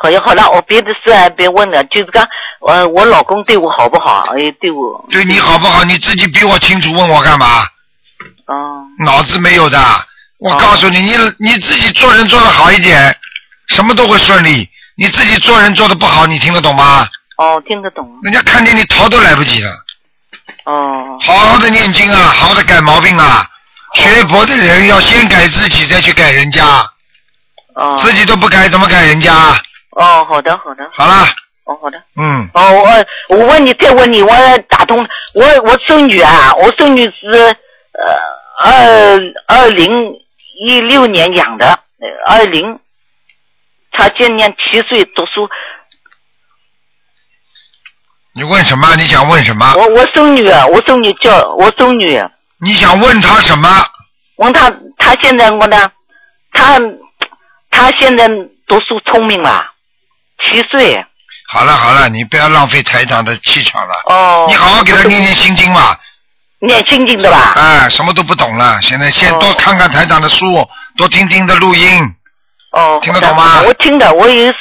[0.01, 2.25] 好呀，好了，我别的事还别问了，就是讲，
[2.61, 4.27] 我我老公对我好不好？
[4.37, 5.03] 哎，对我。
[5.11, 5.83] 对你好不好？
[5.83, 7.47] 你自己比我清楚，问我干嘛？
[8.53, 8.83] 哦。
[9.05, 9.79] 脑子没有的，
[10.39, 13.15] 我告诉你，你你自己做人做的好一点，
[13.69, 14.69] 什么都会顺利。
[14.95, 17.07] 你自己做人做的不好，你听得懂吗？
[17.37, 18.05] 哦，听得懂。
[18.23, 19.71] 人家看见你逃都来不及了。
[20.65, 21.17] 哦。
[21.21, 23.45] 好好的念经啊，好好的改毛病啊。
[23.93, 26.65] 学佛的人要先改自己，再去改人家。
[27.75, 27.95] 哦。
[27.97, 29.33] 自己都不改，怎么改人家？
[29.91, 30.83] 哦，好的，好的。
[30.93, 31.25] 好了。
[31.63, 31.97] 哦，好的。
[32.17, 32.49] 嗯。
[32.53, 32.71] 哦，
[33.29, 38.15] 我我问你，再问你，我打通，我我孙女啊，我孙女是呃
[38.61, 40.19] 二二零
[40.67, 41.67] 一六年养的，
[41.99, 42.79] 呃二零，
[43.91, 45.49] 他今年七岁，读书。
[48.33, 48.95] 你问什么？
[48.97, 49.73] 你想问什么？
[49.75, 52.17] 我我孙女，啊我孙女叫我孙女。
[52.17, 52.29] 啊
[52.61, 53.69] 你想问他什么？
[54.35, 55.89] 问他，他现在我呢，
[56.51, 56.77] 他
[57.71, 58.27] 他现在
[58.67, 59.65] 读书聪明了，
[60.43, 61.05] 七岁。
[61.47, 63.95] 好了好了，你不要浪费台长的气场了。
[64.05, 64.45] 哦。
[64.49, 65.97] 你好好给他念念心经嘛。
[66.61, 67.53] 念心经的吧？
[67.55, 70.45] 哎，什么都不懂了，现在先多看看台长的书，
[70.97, 72.15] 多听听的录音。
[72.71, 72.99] 哦。
[73.01, 73.61] 听得懂吗？
[73.65, 74.57] 我听的，我有时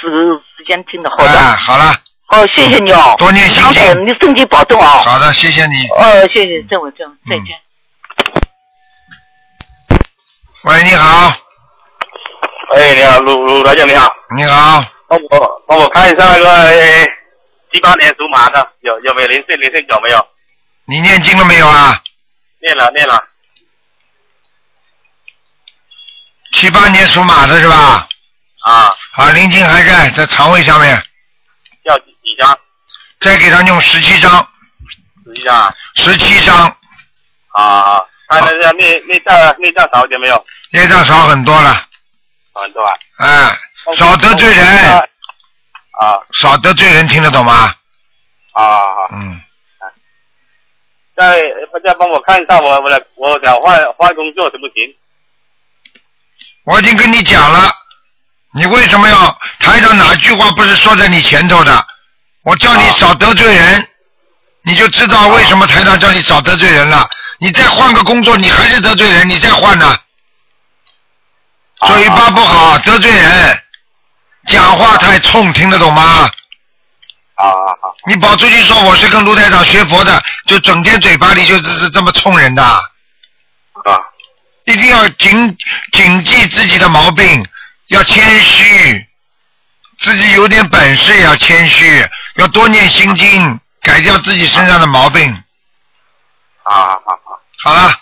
[0.56, 1.10] 时间听的。
[1.10, 1.30] 好的。
[1.30, 1.96] 哎，好了。
[2.28, 3.16] 哦，谢谢你哦。
[3.18, 4.84] 多念心经你身体保重哦。
[4.84, 5.88] 好的，谢谢你。
[5.88, 7.46] 哦，谢谢，这我这再见。
[10.64, 11.32] 喂，你好，
[12.76, 17.06] 哎，你好，鲁鲁台长你好，你好，帮我帮我看一下那个呃
[17.72, 20.26] 七八年属马的有有没有灵性灵性有没有？
[20.88, 22.02] 你念经了没有啊？
[22.62, 23.22] 念了念了，
[26.54, 28.08] 七八年属马的是吧？
[28.64, 31.00] 啊，好，灵性还在在肠胃上面，
[31.84, 32.58] 要几几张？
[33.20, 34.50] 再给他用十七张，
[35.24, 36.74] 十七张十七张，
[37.52, 40.46] 啊，看那下内内脏内脏少一点没有？
[40.70, 41.86] 业障少很多了，
[42.54, 42.94] 很多啊。
[43.18, 43.58] 哎，
[43.94, 44.98] 少得罪人，
[46.00, 47.74] 啊少得罪人，听得懂吗？
[48.52, 49.40] 啊好，嗯，
[51.18, 51.42] 再
[51.84, 54.94] 再帮我看一下我我的我想换换工作行不行？
[56.64, 57.72] 我已经跟你讲了，
[58.54, 61.84] 你为什么要台上哪句话不是说在你前头的？
[62.44, 63.88] 我叫你少得罪人，
[64.62, 67.08] 你就知道为什么台长叫你少得罪人了。
[67.38, 69.96] 你再换个工作，你还是得罪人，你再换呢？
[71.86, 73.62] 嘴巴不好，得罪人，
[74.46, 76.30] 讲话太冲，听得懂吗？
[77.34, 77.94] 啊啊。
[78.06, 82.62] 你跑出去说我是跟卢台长学佛的，就整天嘴巴里就是是这么冲人的。
[82.64, 82.82] 啊。
[84.64, 85.56] 一定要谨
[85.92, 87.46] 谨记自己的毛病，
[87.86, 89.06] 要谦虚，
[89.98, 92.06] 自己有点本事也要谦虚，
[92.36, 95.32] 要多念心经，改掉自己身上的毛病。
[96.64, 97.40] 好好好。
[97.62, 97.94] 好了。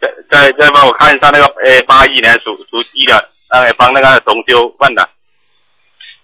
[0.00, 5.08] 再再再帮我看一下那个呃八一年属属鸡的，呃帮那个同修问的，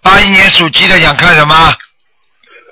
[0.02, 1.74] 八一年属鸡的想看什么？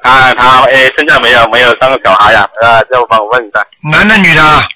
[0.06, 4.68] 他他哎现在没有没有三个小孩呀、啊呃就帮我问一下，男的女的？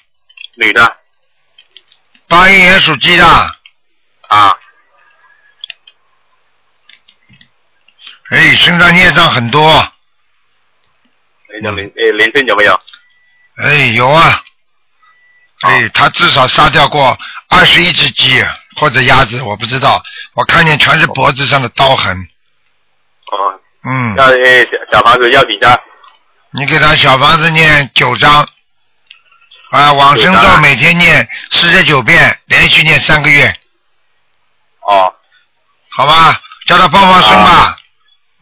[0.55, 0.97] 女的
[2.27, 3.25] 八一年属鸡的，
[4.27, 4.53] 啊
[8.29, 9.73] 哎，身上孽障很多，
[11.47, 12.77] 那种灵呃灵性有没有？
[13.55, 14.43] 哎，有啊。
[15.61, 17.17] 哎，他至少杀掉过
[17.49, 18.43] 二十一只鸡
[18.75, 22.17] 或者鸭子，我不知道，我看见全是脖子上的刀痕。
[23.31, 23.60] 哦。
[23.83, 24.15] 嗯。
[24.15, 25.79] 要呃小小房子要几张？
[26.51, 28.45] 你给他小房子念九章，
[29.71, 33.53] 啊，往生咒每天念四十九遍，连续念三个月，
[34.81, 35.13] 哦。
[35.91, 36.41] 好吧？
[36.67, 37.77] 叫他放放生吧。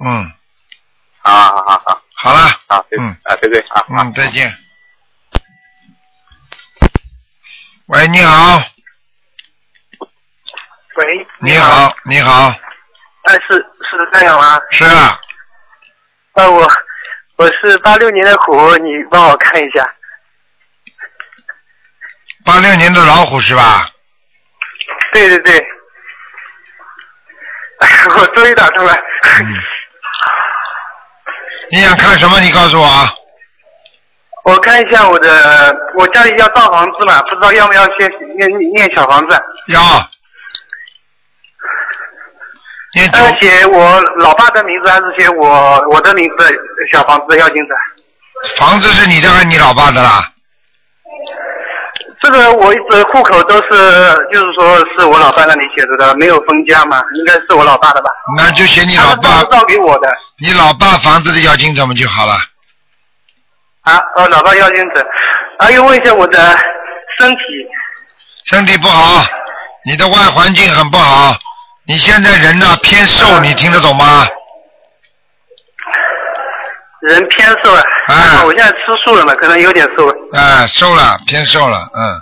[0.03, 0.31] 嗯，
[1.21, 2.01] 好好好好。
[2.13, 2.59] 好了。
[2.67, 4.55] 好，嗯啊对对啊嗯，再见。
[7.85, 8.61] 喂，你好，
[10.95, 12.49] 喂，你好，你好，
[13.23, 14.59] 哎，是是这样吗？
[14.69, 15.19] 是啊，
[16.39, 16.65] 呃，我
[17.35, 19.93] 我是八六年的虎，你帮我看一下。
[22.45, 23.85] 八六年的老虎是吧？
[25.11, 25.59] 对对对，
[27.79, 28.97] 哎，我终于打通了。
[31.71, 32.39] 你想看什么？
[32.39, 33.13] 你告诉我啊。
[34.45, 39.37] 我看一下我的，我家里要造房子嘛，不知道要不要先念念小房子。
[39.67, 39.81] 要。
[42.95, 46.45] 念九呃，写我老爸的名字还是写我我的名字？
[46.91, 47.73] 小房子要金子。
[48.57, 50.23] 房子是你的还是你老爸的啦？
[52.21, 53.69] 这个我一直户口都是，
[54.31, 58.09] 就是说是我老爸那里写着的，没有分家嘛，应该是我老爸的吧？
[58.37, 62.33] 那就写你老爸照给我的你老爸房子的要金怎么就好了？
[63.81, 65.05] 啊，哦，老爸要金子。
[65.59, 66.57] 还有问一下我的
[67.17, 67.41] 身体，
[68.45, 69.25] 身体不好，
[69.85, 71.37] 你的外环境很不好，
[71.89, 74.27] 你现在人呢偏瘦，你听得懂吗？
[77.01, 80.13] 人偏瘦了，啊我现在吃素了嘛，可能有点瘦了。
[80.33, 82.21] 哎，瘦了，偏瘦了，嗯。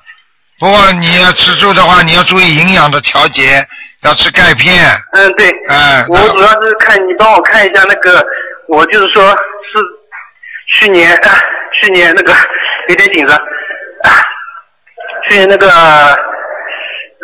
[0.57, 3.67] 不过你要吃素的话，你要注意营养的调节，
[4.03, 4.73] 要吃钙片。
[5.11, 5.49] 嗯，对。
[5.67, 8.25] 哎，我主要是看你帮我看一下那个，
[8.69, 11.29] 我就是说是去年啊
[11.75, 12.33] 去年那个
[12.87, 14.09] 有点紧张，啊
[15.27, 15.69] 去年那个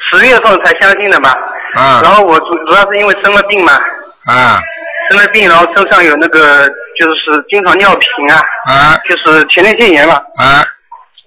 [0.09, 1.33] 十月份才相信的嘛。
[1.76, 2.01] 啊。
[2.03, 3.74] 然后我主主要是因为生了病嘛，
[4.26, 4.59] 啊
[5.09, 6.67] 生了病，然后身上有那个
[6.99, 10.15] 就是经常尿频啊，啊就是前列腺炎嘛。
[10.38, 10.65] 啊！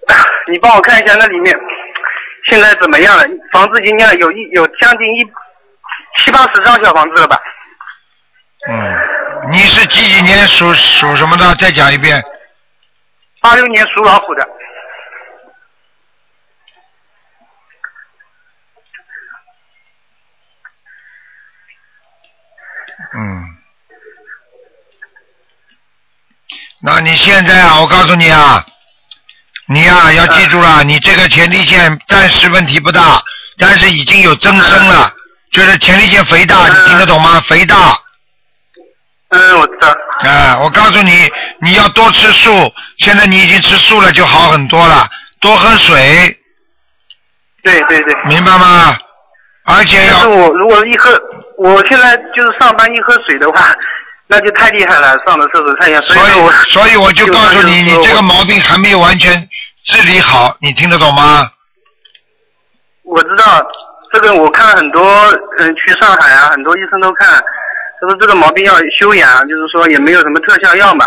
[0.48, 1.56] 你帮我看一下那里面
[2.48, 3.24] 现在怎么样了？
[3.52, 5.24] 房子已经念了有一有将近一
[6.22, 7.40] 七八十张小房子了吧？
[8.68, 8.98] 嗯，
[9.50, 11.54] 你是几几年属属什么的？
[11.56, 12.22] 再讲一遍。
[13.42, 14.48] 八六年属老虎的。
[23.14, 23.44] 嗯。
[26.82, 28.64] 那你现在啊，我告诉你啊，
[29.66, 33.20] 你呀、要记住了，你这个前列腺暂时问题不大，
[33.58, 35.12] 但是已经有增生了，
[35.50, 37.40] 就是前列腺肥大，你听得懂吗？
[37.40, 37.98] 肥大。
[39.30, 39.88] 嗯，我知道。
[40.28, 41.28] 啊，我告诉你，
[41.60, 42.72] 你要多吃素。
[42.98, 45.08] 现在你已经吃素了，就好很多了。
[45.40, 46.38] 多喝水，
[47.62, 48.14] 对对对。
[48.24, 48.96] 明白吗？
[49.64, 51.10] 而且要我如果一喝，
[51.58, 53.74] 我现在就是上班一喝水的话，
[54.28, 59.48] 那就太厉害了，上了厕所太严，所所以我所以我就告诉你，你这个毛病还没有完全
[59.84, 61.50] 治理好，你听得懂吗？
[63.04, 63.64] 我知道
[64.12, 65.02] 这个，我看很多
[65.58, 67.28] 嗯去上海啊，很多医生都看，
[68.00, 71.06] 他说这个毛病要修养，就是说也没有什么特效药嘛。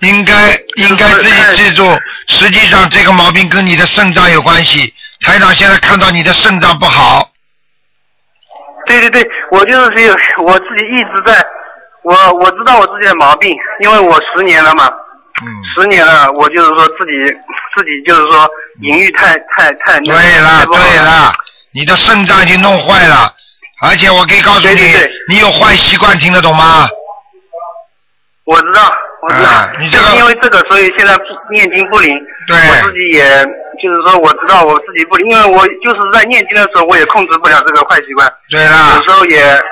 [0.00, 4.92] 应该应该自己记住，实际上这个毛病跟你的肾脏有关系。
[5.20, 7.26] 台长现在看到你的肾脏不好，
[8.86, 10.14] 对对对，我就是有
[10.44, 11.44] 我自己一直在，
[12.02, 14.90] 我我知道我自己的毛病，因为我十年了嘛，
[15.42, 17.12] 嗯，十年了，我就是说自己
[17.76, 18.48] 自己就是说
[18.82, 21.32] 淫欲太太太对了对了，
[21.72, 23.32] 你的肾脏已经弄坏了，
[23.82, 24.80] 而且我可以告诉你，
[25.28, 26.88] 你有坏习惯，听得懂吗？
[28.44, 31.16] 我知道，我知道，啊你这个就是因为这个，所以现在
[31.50, 32.14] 念经不灵。
[32.46, 32.56] 对。
[32.56, 33.24] 我自己也
[33.84, 38.32] 就是说，我知道我自己不灵，因为我就是在念经的时候，我也控制不了这个坏习惯。
[38.48, 39.62] 对啦有时候也，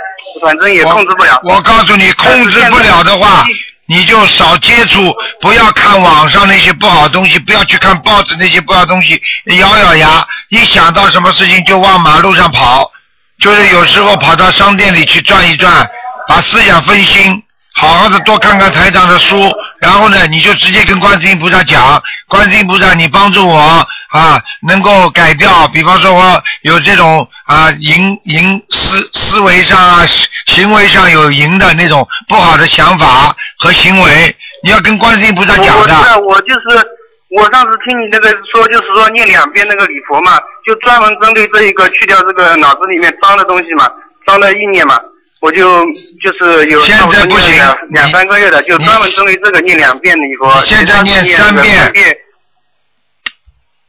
[0.43, 1.41] 反正也控制不了。
[1.45, 3.45] 我告诉你，控制不了的话，
[3.87, 9.21] 你就少接触，不要看网上那些不好的东西，不要去看报纸那些不好的东西，
[9.59, 12.91] 咬咬牙，一想到什么事情就往马路上跑，
[13.41, 15.89] 就是有时候跑到商店里去转一转，
[16.29, 17.43] 把思想分心。
[17.75, 19.51] 好好的多看看台长的书，
[19.81, 36.21] 然后呢，你就直接跟观世音菩萨讲，观世音菩萨，你帮助我啊，能够改掉，比方说我有这种啊淫淫思思维上啊行行为上有淫的那种不好的想法和行为，你要跟观世音菩萨讲我知道，的。
[36.21, 36.61] 我就是
[37.31, 43.91] 我上次听你那个说，就是说念两遍那个礼佛嘛，就专门针对这一个去掉这个脑子里面脏的东西嘛，
[44.27, 45.01] 脏的意念嘛。
[45.41, 45.85] 我就
[46.23, 50.65] 就是有现在不行两两三个月的，就专门针对这个念两遍礼佛。
[50.65, 51.93] 现在念三遍，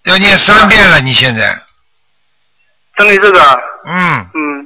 [0.03, 1.41] 要念三遍了，你现在，
[2.97, 3.41] 针对这个。
[3.85, 4.65] 嗯，嗯。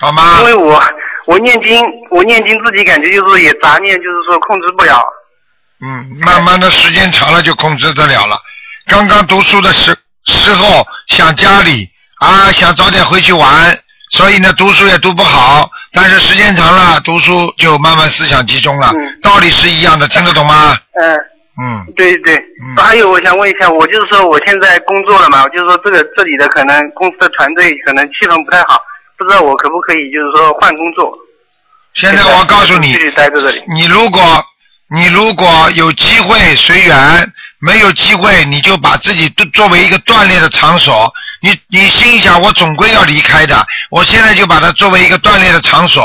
[0.00, 0.38] 好吗？
[0.40, 0.82] 因为我
[1.26, 5.04] 我念经，我念经自己感觉就是也杂念，就是说控制不了。
[5.84, 8.38] 嗯，慢慢的时间长了就控制得了了。
[8.86, 11.88] 刚刚读书的时时候想家里
[12.20, 13.78] 啊，想早点回去玩，
[14.12, 15.70] 所以呢读书也读不好。
[15.92, 18.92] 但是时间长了，读书就慢慢思想集中了，
[19.22, 20.76] 道理是一样的，听得懂吗？
[21.00, 21.18] 嗯。
[21.60, 21.92] 嗯。
[21.96, 22.38] 对对。
[22.76, 28.80] 还有我想问一下，我就是说我现在工作了嘛，我就是说这个这里的可能公司的团队可能气氛不太好，
[29.16, 31.12] 不知道我可不可以就是说换工作。
[31.94, 33.62] 现在我告诉你继续待在这里。
[33.68, 34.22] 你如果
[34.90, 41.12] 你如果有机会随缘，没有机会你就把自己作作为一个锻炼的场所。
[41.40, 46.02] 你你心想我总归要离开的，我现在就把它作为一个锻炼的场所。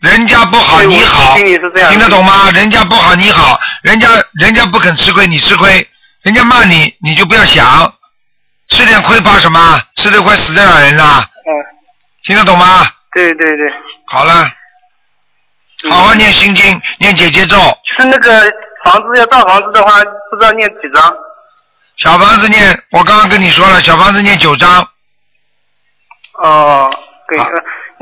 [0.00, 2.50] 人家不好你好，听得懂吗？
[2.52, 4.08] 人家不好你好，人家
[4.38, 5.86] 人家不肯吃亏你吃亏，
[6.22, 7.92] 人家骂你你就不要想，
[8.68, 9.82] 吃点亏怕什么？
[9.96, 11.24] 吃点亏死得了人啦。
[11.46, 11.50] 嗯。
[12.24, 12.86] 听得懂吗？
[13.12, 13.72] 对对对，
[14.06, 14.48] 好了，
[15.88, 17.56] 好好念心经，念姐姐咒。
[17.96, 18.42] 是那个
[18.84, 19.98] 房子要大房子的话，
[20.30, 21.12] 不知道念几张。
[21.96, 24.88] 小房子念，我刚刚跟你说了，小房子念九张。
[26.42, 26.90] 哦，
[27.28, 27.44] 对，呃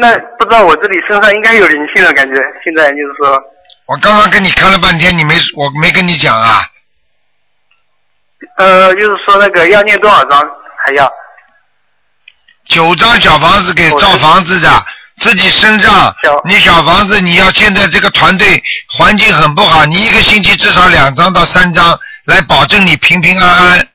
[0.01, 3.37] 那不知道我这里身上应该有灵性了，感觉现在就是说，
[3.87, 6.63] 我刚刚跟你看了半天，你没我没跟你讲啊？
[8.59, 10.49] 呃，就是说那个要念多少张
[10.85, 11.13] 还要？
[12.67, 14.71] 九张小房子给造房子的，
[15.17, 18.63] 自己身上，你小房子你要现在这个团队
[18.97, 23.89] 环境很不好，你一个星期至少两张到三张，来保证你平平安安，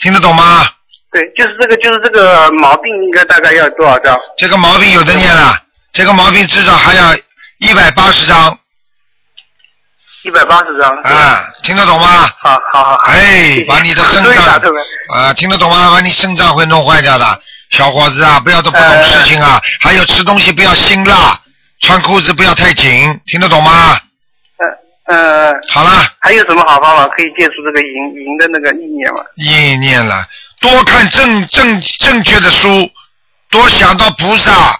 [0.00, 0.68] 听得懂吗？
[1.14, 4.18] 对，就是这个，就是这个毛病应该大概要多少张？
[4.36, 5.56] 这个毛病有的念了，
[5.92, 7.14] 这个毛病至少还要
[7.58, 8.58] 一百八十张。
[10.24, 10.90] 一百八十张。
[11.02, 12.28] 啊，听得懂吗？
[12.40, 12.94] 好好好。
[13.04, 14.60] 哎，把你的肾脏
[15.14, 15.92] 啊，听得懂吗？
[15.92, 17.24] 把你肾脏会弄坏掉的，
[17.70, 19.60] 小伙子啊，不要做不懂事情啊。
[19.80, 21.38] 还有吃东西不要辛辣，
[21.82, 24.00] 穿裤子不要太紧，听得懂吗？
[25.06, 25.90] 呃，好了。
[26.18, 29.20] 还有什么好方法可以戒除这个淫淫的那个意念吗？
[29.36, 30.26] 意念了，
[30.64, 32.90] 多看正正正确的书，
[33.50, 34.74] 多想到菩萨，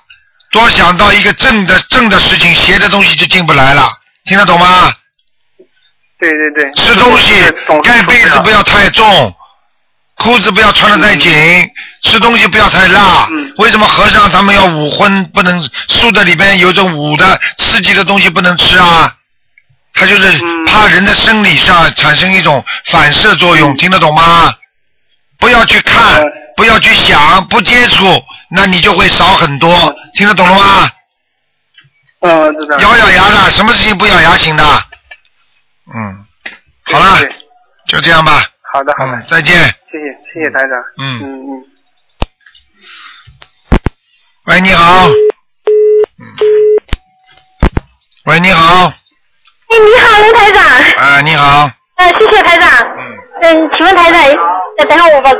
[0.51, 3.87] 多想到一个正的正的事情，邪的东西就进不来了，
[4.24, 4.91] 听得懂吗？
[6.18, 6.72] 对对对。
[6.72, 7.35] 吃东西
[7.82, 9.37] 盖被子不要太重，
[10.16, 11.30] 裤子不要穿的太紧，
[12.05, 13.28] 吃东西不要太辣。
[13.59, 15.68] 为什么和尚他们要五荤不能？
[15.89, 19.14] 素的里边有种五的刺激的东西不能吃啊？
[19.93, 20.32] 他就是
[20.66, 24.51] 怕人的生理上产生一种反射作用，听得懂吗？
[25.39, 26.24] 不要去看，
[26.57, 30.91] 不要去想，不接触，那你就会少很多，听得懂了吗？
[32.20, 32.78] 嗯，知道。
[32.78, 34.64] 咬咬牙的，什么事情不咬牙行的？
[35.95, 36.26] 嗯，
[36.85, 37.18] 好了，
[37.87, 38.43] 就这样吧。
[38.72, 39.55] 好的好的，再见。
[39.57, 40.70] 谢谢谢谢台长。
[40.99, 41.64] 嗯嗯嗯。
[44.47, 45.09] 喂，你好。
[48.24, 48.87] 喂，你好。
[48.87, 50.64] 哎，你好，卢台长。
[50.97, 51.70] 啊，你好。
[51.97, 52.93] 呃，谢谢台长。
[53.45, 53.70] 嗯。
[53.76, 54.22] 请问台长，
[54.78, 55.30] 等，等下我把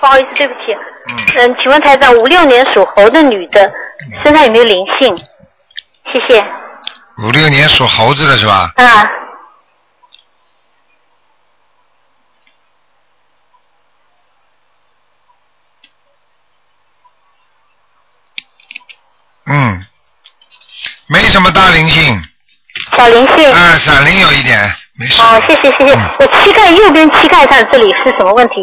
[0.00, 0.60] 不好意思，对不起。
[1.38, 1.56] 嗯。
[1.62, 3.72] 请问台长，五六年属猴的女的
[4.22, 5.16] 身上有没有灵性？
[6.12, 6.44] 谢谢。
[7.18, 8.72] 五六年属猴子的是吧？
[8.76, 9.10] 啊。
[19.46, 19.86] 嗯，
[21.08, 22.29] 没什么大灵性。
[22.96, 23.50] 小灵性。
[23.52, 24.58] 啊，闪灵有一点，
[24.98, 25.20] 没事。
[25.22, 25.98] 啊，谢谢谢谢。
[26.18, 28.54] 我膝盖右边膝盖上这里是什么问题？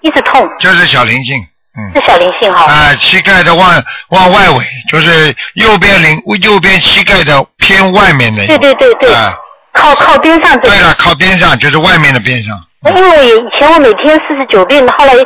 [0.00, 0.48] 一直痛。
[0.58, 1.36] 就是小灵性，
[1.76, 2.64] 嗯是小灵性哈。
[2.64, 8.46] 啊，膝盖的往往外围，就是右边灵右边膝盖的偏外面的。
[8.46, 9.12] 对对对对。
[9.12, 9.34] 啊，
[9.72, 10.76] 靠靠边上这里。
[10.76, 12.58] 对了，靠边上就是外面的边上。
[12.86, 15.24] 因为我以前我每天四十九遍，后来说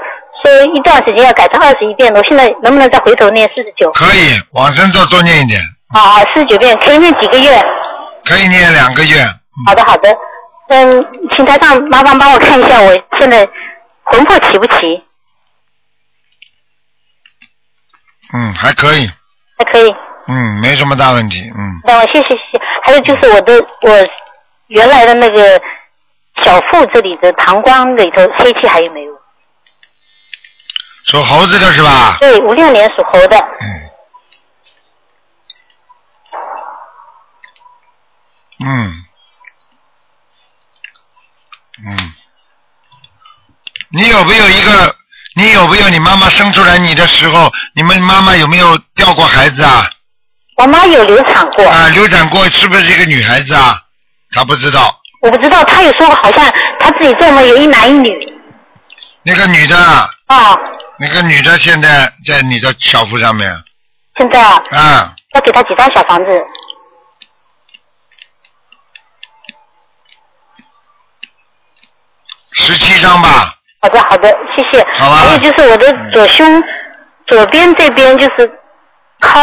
[0.73, 3.91] 一段时间要改成二十一遍，我现在能不能再回头念四十九？
[3.93, 5.61] 可以往生咒多念一点，
[5.93, 7.61] 啊啊，四十九遍可以念几个月？
[8.25, 9.19] 可以念两个月。
[9.67, 10.17] 好的好的，
[10.69, 11.07] 嗯，
[11.37, 13.49] 请台上麻烦帮我看一下我现在
[14.05, 15.03] 魂魄齐不齐？
[18.33, 19.11] 嗯，还可以，
[19.59, 19.95] 还可以。
[20.29, 21.81] 嗯，没什么大问题，嗯。
[21.85, 22.61] 那我谢谢谢谢。
[22.85, 24.09] 还有就是我的我
[24.69, 25.61] 原来的那个
[26.45, 29.13] 小腹这里的膀胱里头黑气还有没有？
[31.07, 32.17] 属猴子的是吧？
[32.21, 33.39] 对，五六年属猴的。
[33.39, 33.91] 嗯，
[38.65, 39.05] 嗯，
[43.91, 44.95] 你有没有一个？
[45.35, 49.89] 你有没有你妈妈生出来你的时候，你们妈妈有没有掉过孩子啊？
[50.57, 51.65] 我妈有流产过。
[51.69, 53.81] 啊，流产过是不是一个女孩子啊？
[54.33, 55.01] 她不知道。
[55.23, 58.13] 我不知道，她有说过好像她自己做梦有一男一女。
[59.23, 60.59] 那个女的啊，啊，
[60.99, 63.63] 那个女的现在在你的小腹上面。
[64.17, 66.31] 现在啊，啊，要给她几张小房子？
[72.59, 73.55] 十七张吧。
[73.81, 74.85] 好的，好的，谢谢。
[74.93, 76.63] 好吧还有就是我的左胸、
[77.27, 78.61] 左边这边就是
[79.21, 79.41] 靠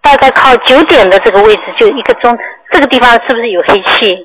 [0.00, 2.36] 大概靠九点的这个位置，就一个钟，
[2.72, 4.16] 这个地方是不是有黑气？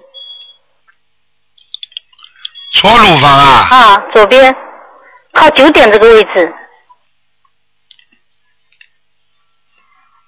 [2.75, 3.67] 搓乳房啊。
[3.69, 4.55] 啊，左边
[5.33, 6.55] 靠九点这个位置。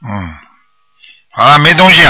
[0.07, 0.37] 嗯，
[1.31, 2.03] 好了，没东西，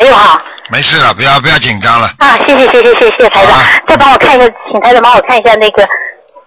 [0.00, 0.42] 没有哈。
[0.70, 2.10] 没事了，不要不要紧张了。
[2.18, 5.86] 啊，谢谢谢谢谢谢台长，再帮我看一下，请台长帮我看一下那个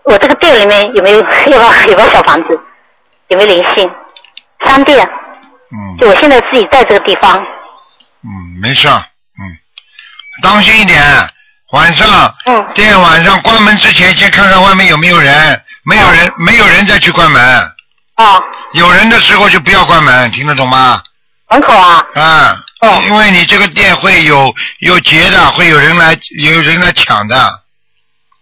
[0.04, 2.60] 我这个店里面有没有 有没有有没有小房子，
[3.28, 3.90] 有没有灵性？
[4.66, 5.08] 商店。
[5.72, 5.98] 嗯。
[6.00, 7.38] 就我现在自己在这个地方。
[8.24, 8.30] 嗯，
[8.62, 9.44] 没事，嗯，
[10.42, 11.02] 当心一点，
[11.74, 17.44] 晚上，嗯，店晚上关门之前先看看外面有没有人，没有人，没有人再去关门。
[18.16, 18.40] 啊。
[18.72, 21.02] 有人的时候就不要关门，听得懂吗？
[21.54, 22.06] 门口啊。
[22.16, 22.64] 啊。
[23.08, 27.60] 因为你这个店会有有劫的，会有人来有人来抢的。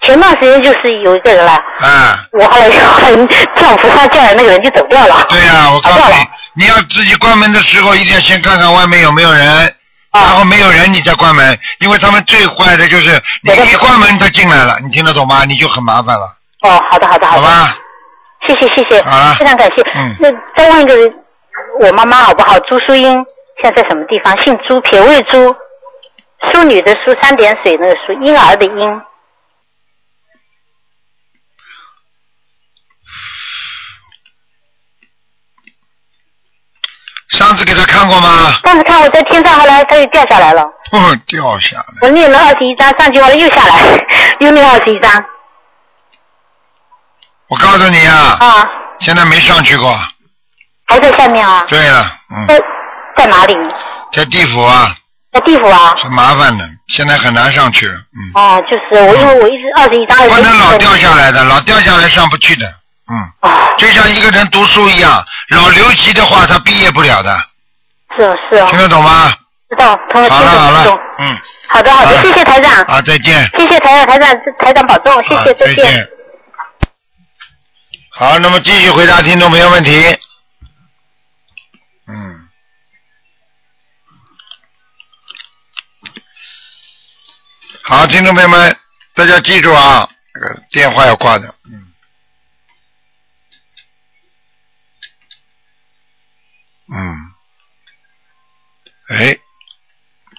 [0.04, 2.26] 前段时间就是有一个人来，啊。
[2.32, 3.16] 我后来后来
[3.56, 5.24] 叫扶他叫来那个人就走掉了。
[5.30, 6.12] 对呀、我告诉
[6.56, 9.76] 你，你要自己关门的时候，一定要先看看外面有没有人，
[10.12, 15.46] 然后没有人你再关门，因为他们最坏的就是你一关门他进来了，你听得懂吗？
[15.46, 16.36] 你就很麻烦了。
[16.64, 17.42] 哦，好的好的好的。
[17.44, 17.78] 好吧。
[18.48, 19.84] 谢谢谢谢，好了非常感谢。
[19.94, 20.96] 嗯那再问一个，
[21.80, 22.60] 我妈妈好不好？
[22.62, 23.26] 朱淑英
[23.62, 24.42] 现在在什么地方？
[24.42, 25.56] 姓朱，撇位朱，
[26.52, 29.02] 淑女的淑，三点水那个淑，婴儿的婴。
[37.30, 38.52] 上次给他看过吗？
[38.64, 40.62] 上次看我在天上，后来他又掉下来了。
[40.92, 41.86] 哦，掉下来。
[42.02, 44.06] 我念了二十一张，上去后来又下来，
[44.40, 45.26] 又念二十一张。
[47.48, 49.94] 我告诉你啊，啊，现在没上去过。
[50.92, 51.66] 还在下面啊？
[51.70, 52.60] 对了，嗯，在
[53.16, 53.56] 在哪里？
[54.12, 54.94] 在地府啊，
[55.32, 55.96] 在地府啊？
[55.98, 57.94] 很麻烦的，现在很难上去了。
[57.94, 60.18] 嗯，哦，就是我，因为我一直二十一张。
[60.28, 62.68] 不能老掉下来的，老掉下来上不去的。
[63.10, 63.16] 嗯，
[63.78, 67.34] 就像一个人读书一样，老留级的话，他毕业不了的。
[68.18, 68.68] 是哦是哦。
[68.70, 69.32] 听得懂吗？
[69.70, 71.38] 知道，好了好了听得懂。，嗯，
[71.70, 72.84] 好的好的，谢谢台长。
[72.84, 73.50] 啊，再见。
[73.58, 76.08] 谢谢台长，台长台长保重，谢谢，再见。
[78.14, 80.18] 好，那么继续回答听众朋友问题。
[82.14, 82.50] 嗯。
[87.84, 88.78] 好，听众朋友们，
[89.14, 91.56] 大家记住啊，这个电话要挂的。
[91.66, 91.94] 嗯。
[96.94, 97.16] 嗯。
[99.10, 99.38] 哎，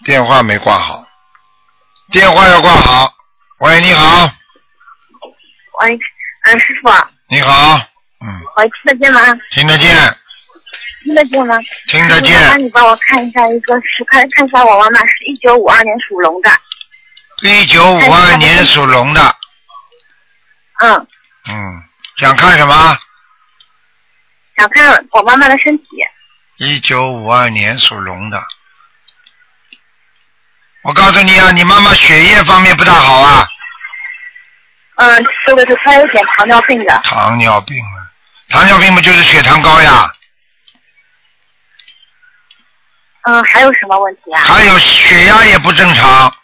[0.05, 1.07] 电话没挂好，
[2.11, 3.15] 电话要挂好。
[3.59, 4.25] 喂，你好，
[5.81, 5.99] 喂，
[6.43, 6.91] 嗯，师傅，
[7.29, 7.79] 你好，
[8.21, 9.21] 嗯喂，听得见吗？
[9.51, 9.95] 听得见，
[11.03, 11.59] 听得见吗？
[11.89, 16.51] 听得见师傅麻烦你帮我看一下一个，是看看一下我妈妈是一九五二年属龙的，
[17.43, 19.37] 一九五二年属龙的，
[20.81, 21.07] 嗯，
[21.49, 21.83] 嗯，
[22.19, 22.99] 想看什么？
[24.57, 25.85] 想看我妈妈的身体。
[26.59, 28.41] 一九五二年属龙的。
[30.85, 33.47] 我告诉你啊，你妈妈血液方面不大好啊，
[34.97, 37.01] 嗯，说的是她有点糖尿病的。
[37.05, 37.99] 糖尿病啊，
[38.51, 40.11] 糖尿病不就是血糖高呀？
[43.23, 44.41] 嗯，还有什么问题啊？
[44.43, 46.35] 还有血压也不正常，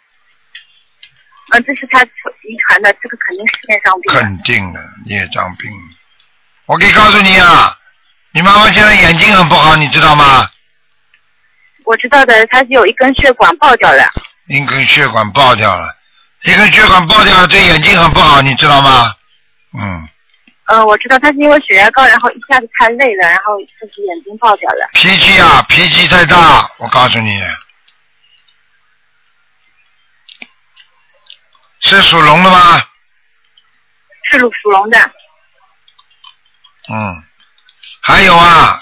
[1.51, 4.13] 嗯，这是他遗传的，这个肯定是线上病。
[4.13, 5.69] 肯定的孽障病。
[6.65, 7.75] 我可以告诉你啊，
[8.31, 10.47] 你妈妈现在眼睛很不好，你知道吗？
[11.85, 14.09] 我知道的，她是有一根血管爆掉了。
[14.47, 15.95] 一根血管爆掉了，
[16.43, 19.11] 一根血管爆掉了，对眼睛很不好，你知道吗？
[19.77, 20.07] 嗯，
[20.71, 24.87] 嗯，我知道他是因为血压高，然后一下子太累了，然后就是眼睛爆掉了。
[24.93, 27.41] 脾气啊，脾气太大，我告诉你，
[31.79, 32.79] 是属龙的吗？
[34.25, 34.99] 是属属龙的。
[36.91, 37.23] 嗯，
[38.01, 38.79] 还有啊，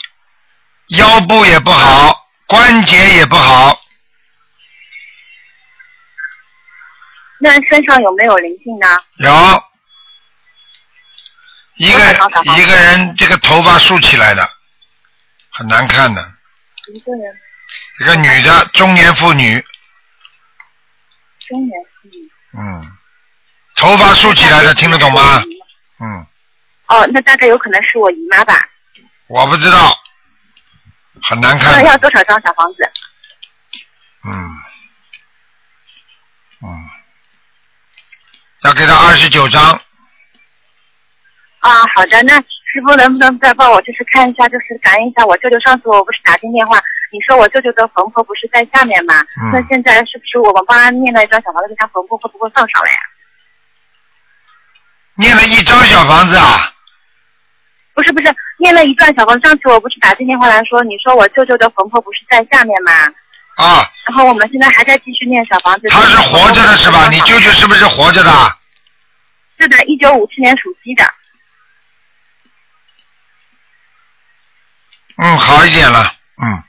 [0.97, 3.79] 腰部也不好，关节也不好，
[7.39, 8.87] 那身上有没有灵性呢？
[9.19, 9.63] 有
[11.77, 11.99] 一个
[12.55, 14.49] 一个人这个头发竖起来的，
[15.51, 16.21] 很难看的，
[16.93, 17.39] 一个人，
[17.99, 19.63] 一个女的中年妇女，
[21.47, 22.17] 中年妇女。
[22.57, 22.97] 嗯，
[23.75, 25.43] 头发竖起来的，听得懂吗？
[25.99, 26.27] 嗯，
[26.87, 28.67] 哦，那大概有可能是我姨妈吧？
[29.27, 29.95] 我不知道，
[31.21, 31.73] 很难看。
[31.73, 32.91] 那，要多少张小房子？
[34.23, 34.49] 嗯，
[36.63, 36.89] 嗯，
[38.61, 39.79] 要给他二十九张，
[41.67, 46.77] 啊，好的，那师傅能不能再帮我就是看一下，就是感应一下我舅舅上次我不是打进电话，
[47.11, 49.19] 你说我舅舅的魂魄不是在下面吗？
[49.43, 52.99] 嗯那现在是不是我们帮他念了一张小房子，给他魂魄会不会放上来呀、
[55.15, 56.71] 念了一张小房子啊，
[57.93, 62.91] 不是不是，念了一段小房子，上次我不是打进电话来说，你说我舅舅的魂魄不是在下面吗？
[63.57, 65.87] 啊，然后我们现在还在继续念小房子。
[65.89, 67.09] 他是活着的是吧？
[67.09, 68.31] 你舅舅是不是活着的？
[69.59, 71.03] 是的，一九五七年属鸡的。
[75.19, 76.13] 嗯，好一点了，
[76.43, 76.63] 嗯，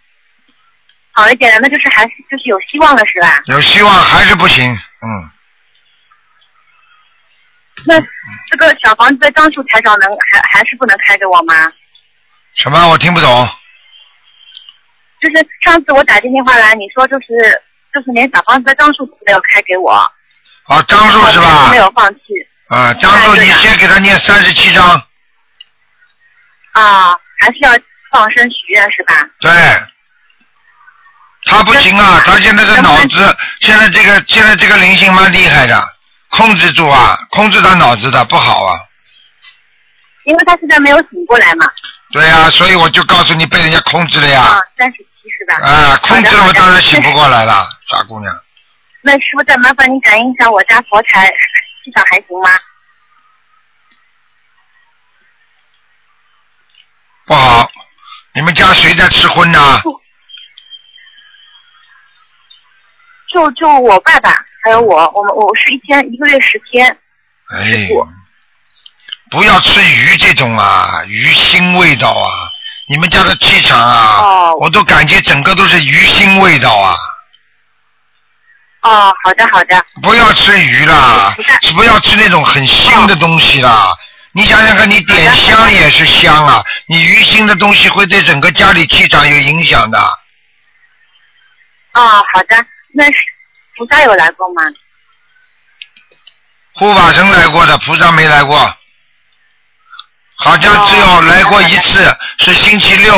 [1.12, 3.42] 好一点了，那就是还是就是有希望了，是吧？
[3.44, 5.30] 有希望，还是不行，嗯，
[7.86, 8.00] 那
[8.46, 11.70] 这个小房子的张数台长能还还是不能开给我吗？
[12.54, 12.88] 什么？
[12.88, 13.48] 我听不懂。
[15.20, 17.26] 就是上次我打进电话来，你说就是
[17.92, 21.76] 就是连小房子的张数都没有开给我，啊，张数是吧没？
[21.76, 22.20] 有放弃
[22.68, 25.02] 啊，张数你先给他念三十七章，
[26.72, 27.18] 啊。
[27.40, 27.70] 还是要
[28.10, 29.14] 放生许愿是吧？
[29.40, 29.50] 对，
[31.44, 35.94] 他不行啊，他现在的脑子，现在这个现在这个灵性蛮厉害的，
[36.30, 38.80] 控制住啊，控制他脑子的不好啊。
[40.24, 41.66] 因为他现在没有醒过来嘛。
[42.10, 44.42] 对呀、所以我就告诉你被人家控制了呀。
[44.42, 45.66] 啊，三十七是吧？
[45.66, 48.34] 啊，控制了我当然醒不过来了，傻姑娘。
[49.02, 51.28] 那师傅再麻烦你感应一下我家佛台
[51.84, 52.50] 气场还行吗？
[57.26, 57.70] 不好，
[58.38, 59.58] 你们家谁在吃荤呢？
[63.32, 64.30] 就就我爸爸
[64.62, 66.86] 还有我，我们我是一天一个月十天。
[67.50, 67.88] 哎，
[69.28, 72.30] 不要吃鱼这种啊，鱼腥味道啊！
[72.86, 76.94] 你们家的气场啊，哦我都感觉整个都是鱼腥味道啊！
[78.82, 79.84] 哦，好的好的。
[80.00, 81.34] 不要吃鱼啦，
[81.74, 83.92] 不要吃那种很腥的东西啦。
[84.30, 89.98] 你想想看，你点香也是香啊，你鱼腥的东西会对整个家里气场有影响的。
[91.92, 92.56] 哦，好的。
[92.94, 93.18] 那是
[93.76, 94.62] 菩萨有来过吗？
[96.72, 98.58] 护法神来过的，菩萨没来过，
[100.36, 103.14] 好像只有来过一次，是星期六。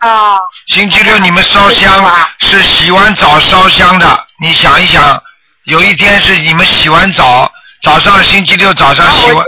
[0.00, 0.38] 哦。
[0.68, 5.20] 星期六你们烧香是洗完澡烧香的，你想一想，
[5.64, 7.52] 有一天是你们洗完澡，
[7.82, 9.44] 早上星期六早上洗完，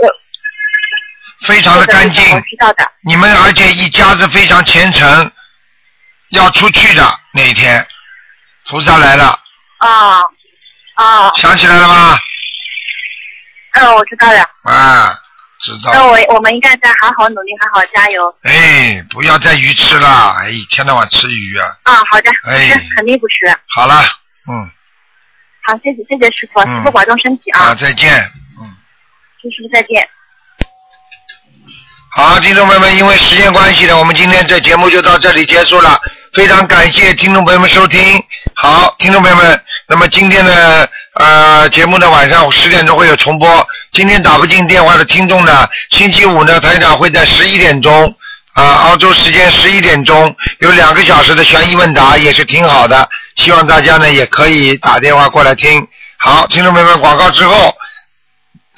[1.47, 2.23] 非常的干净。
[2.31, 2.91] 我知道的。
[3.03, 5.31] 你们而且一家子非常虔诚，
[6.29, 7.85] 要出去的那一天，
[8.67, 9.39] 菩萨来了，
[9.77, 10.19] 啊
[10.95, 11.31] 啊。
[11.35, 12.19] 想起来了吗？
[13.73, 14.39] 嗯，我知道了。
[14.63, 15.17] 啊，
[15.61, 15.93] 知道。
[15.93, 18.35] 那我我们应该再好好努力，好好加油。
[18.43, 21.67] 哎，不要再鱼吃了，哎，一天到晚吃鱼啊。
[21.83, 23.35] 啊，好的，不哎吃，肯定不吃。
[23.67, 24.03] 好了，
[24.51, 24.69] 嗯，
[25.63, 28.13] 好，谢谢谢谢师傅，嗯师傅保重身体啊，啊，再见。
[28.59, 28.67] 嗯
[29.41, 30.07] 师傅再见。
[32.13, 35.97] 好，听众朋友们，因为时间关系呢，我们今天这节目就到这里结束了。
[36.33, 38.21] 非常感谢听众朋友们收听。
[38.53, 43.65] 好，听众朋友们，那么今天的呃节目呢，晚上十点钟会有重播。
[43.93, 48.13] 今天打不进电话的听众呢，星期五呢，台长会在十一点钟
[48.51, 53.07] 啊、澳洲时间十一点钟有两个小时的悬疑问答，也是挺好的。
[53.37, 55.87] 希望大家呢也可以打电话过来听。
[56.17, 57.73] 好，听众朋友们，广告之后。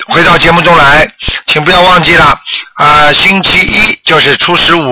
[0.07, 1.07] 回到节目中来，
[1.47, 2.39] 请不要忘记了，
[2.73, 4.91] 啊、星期一就是初十五。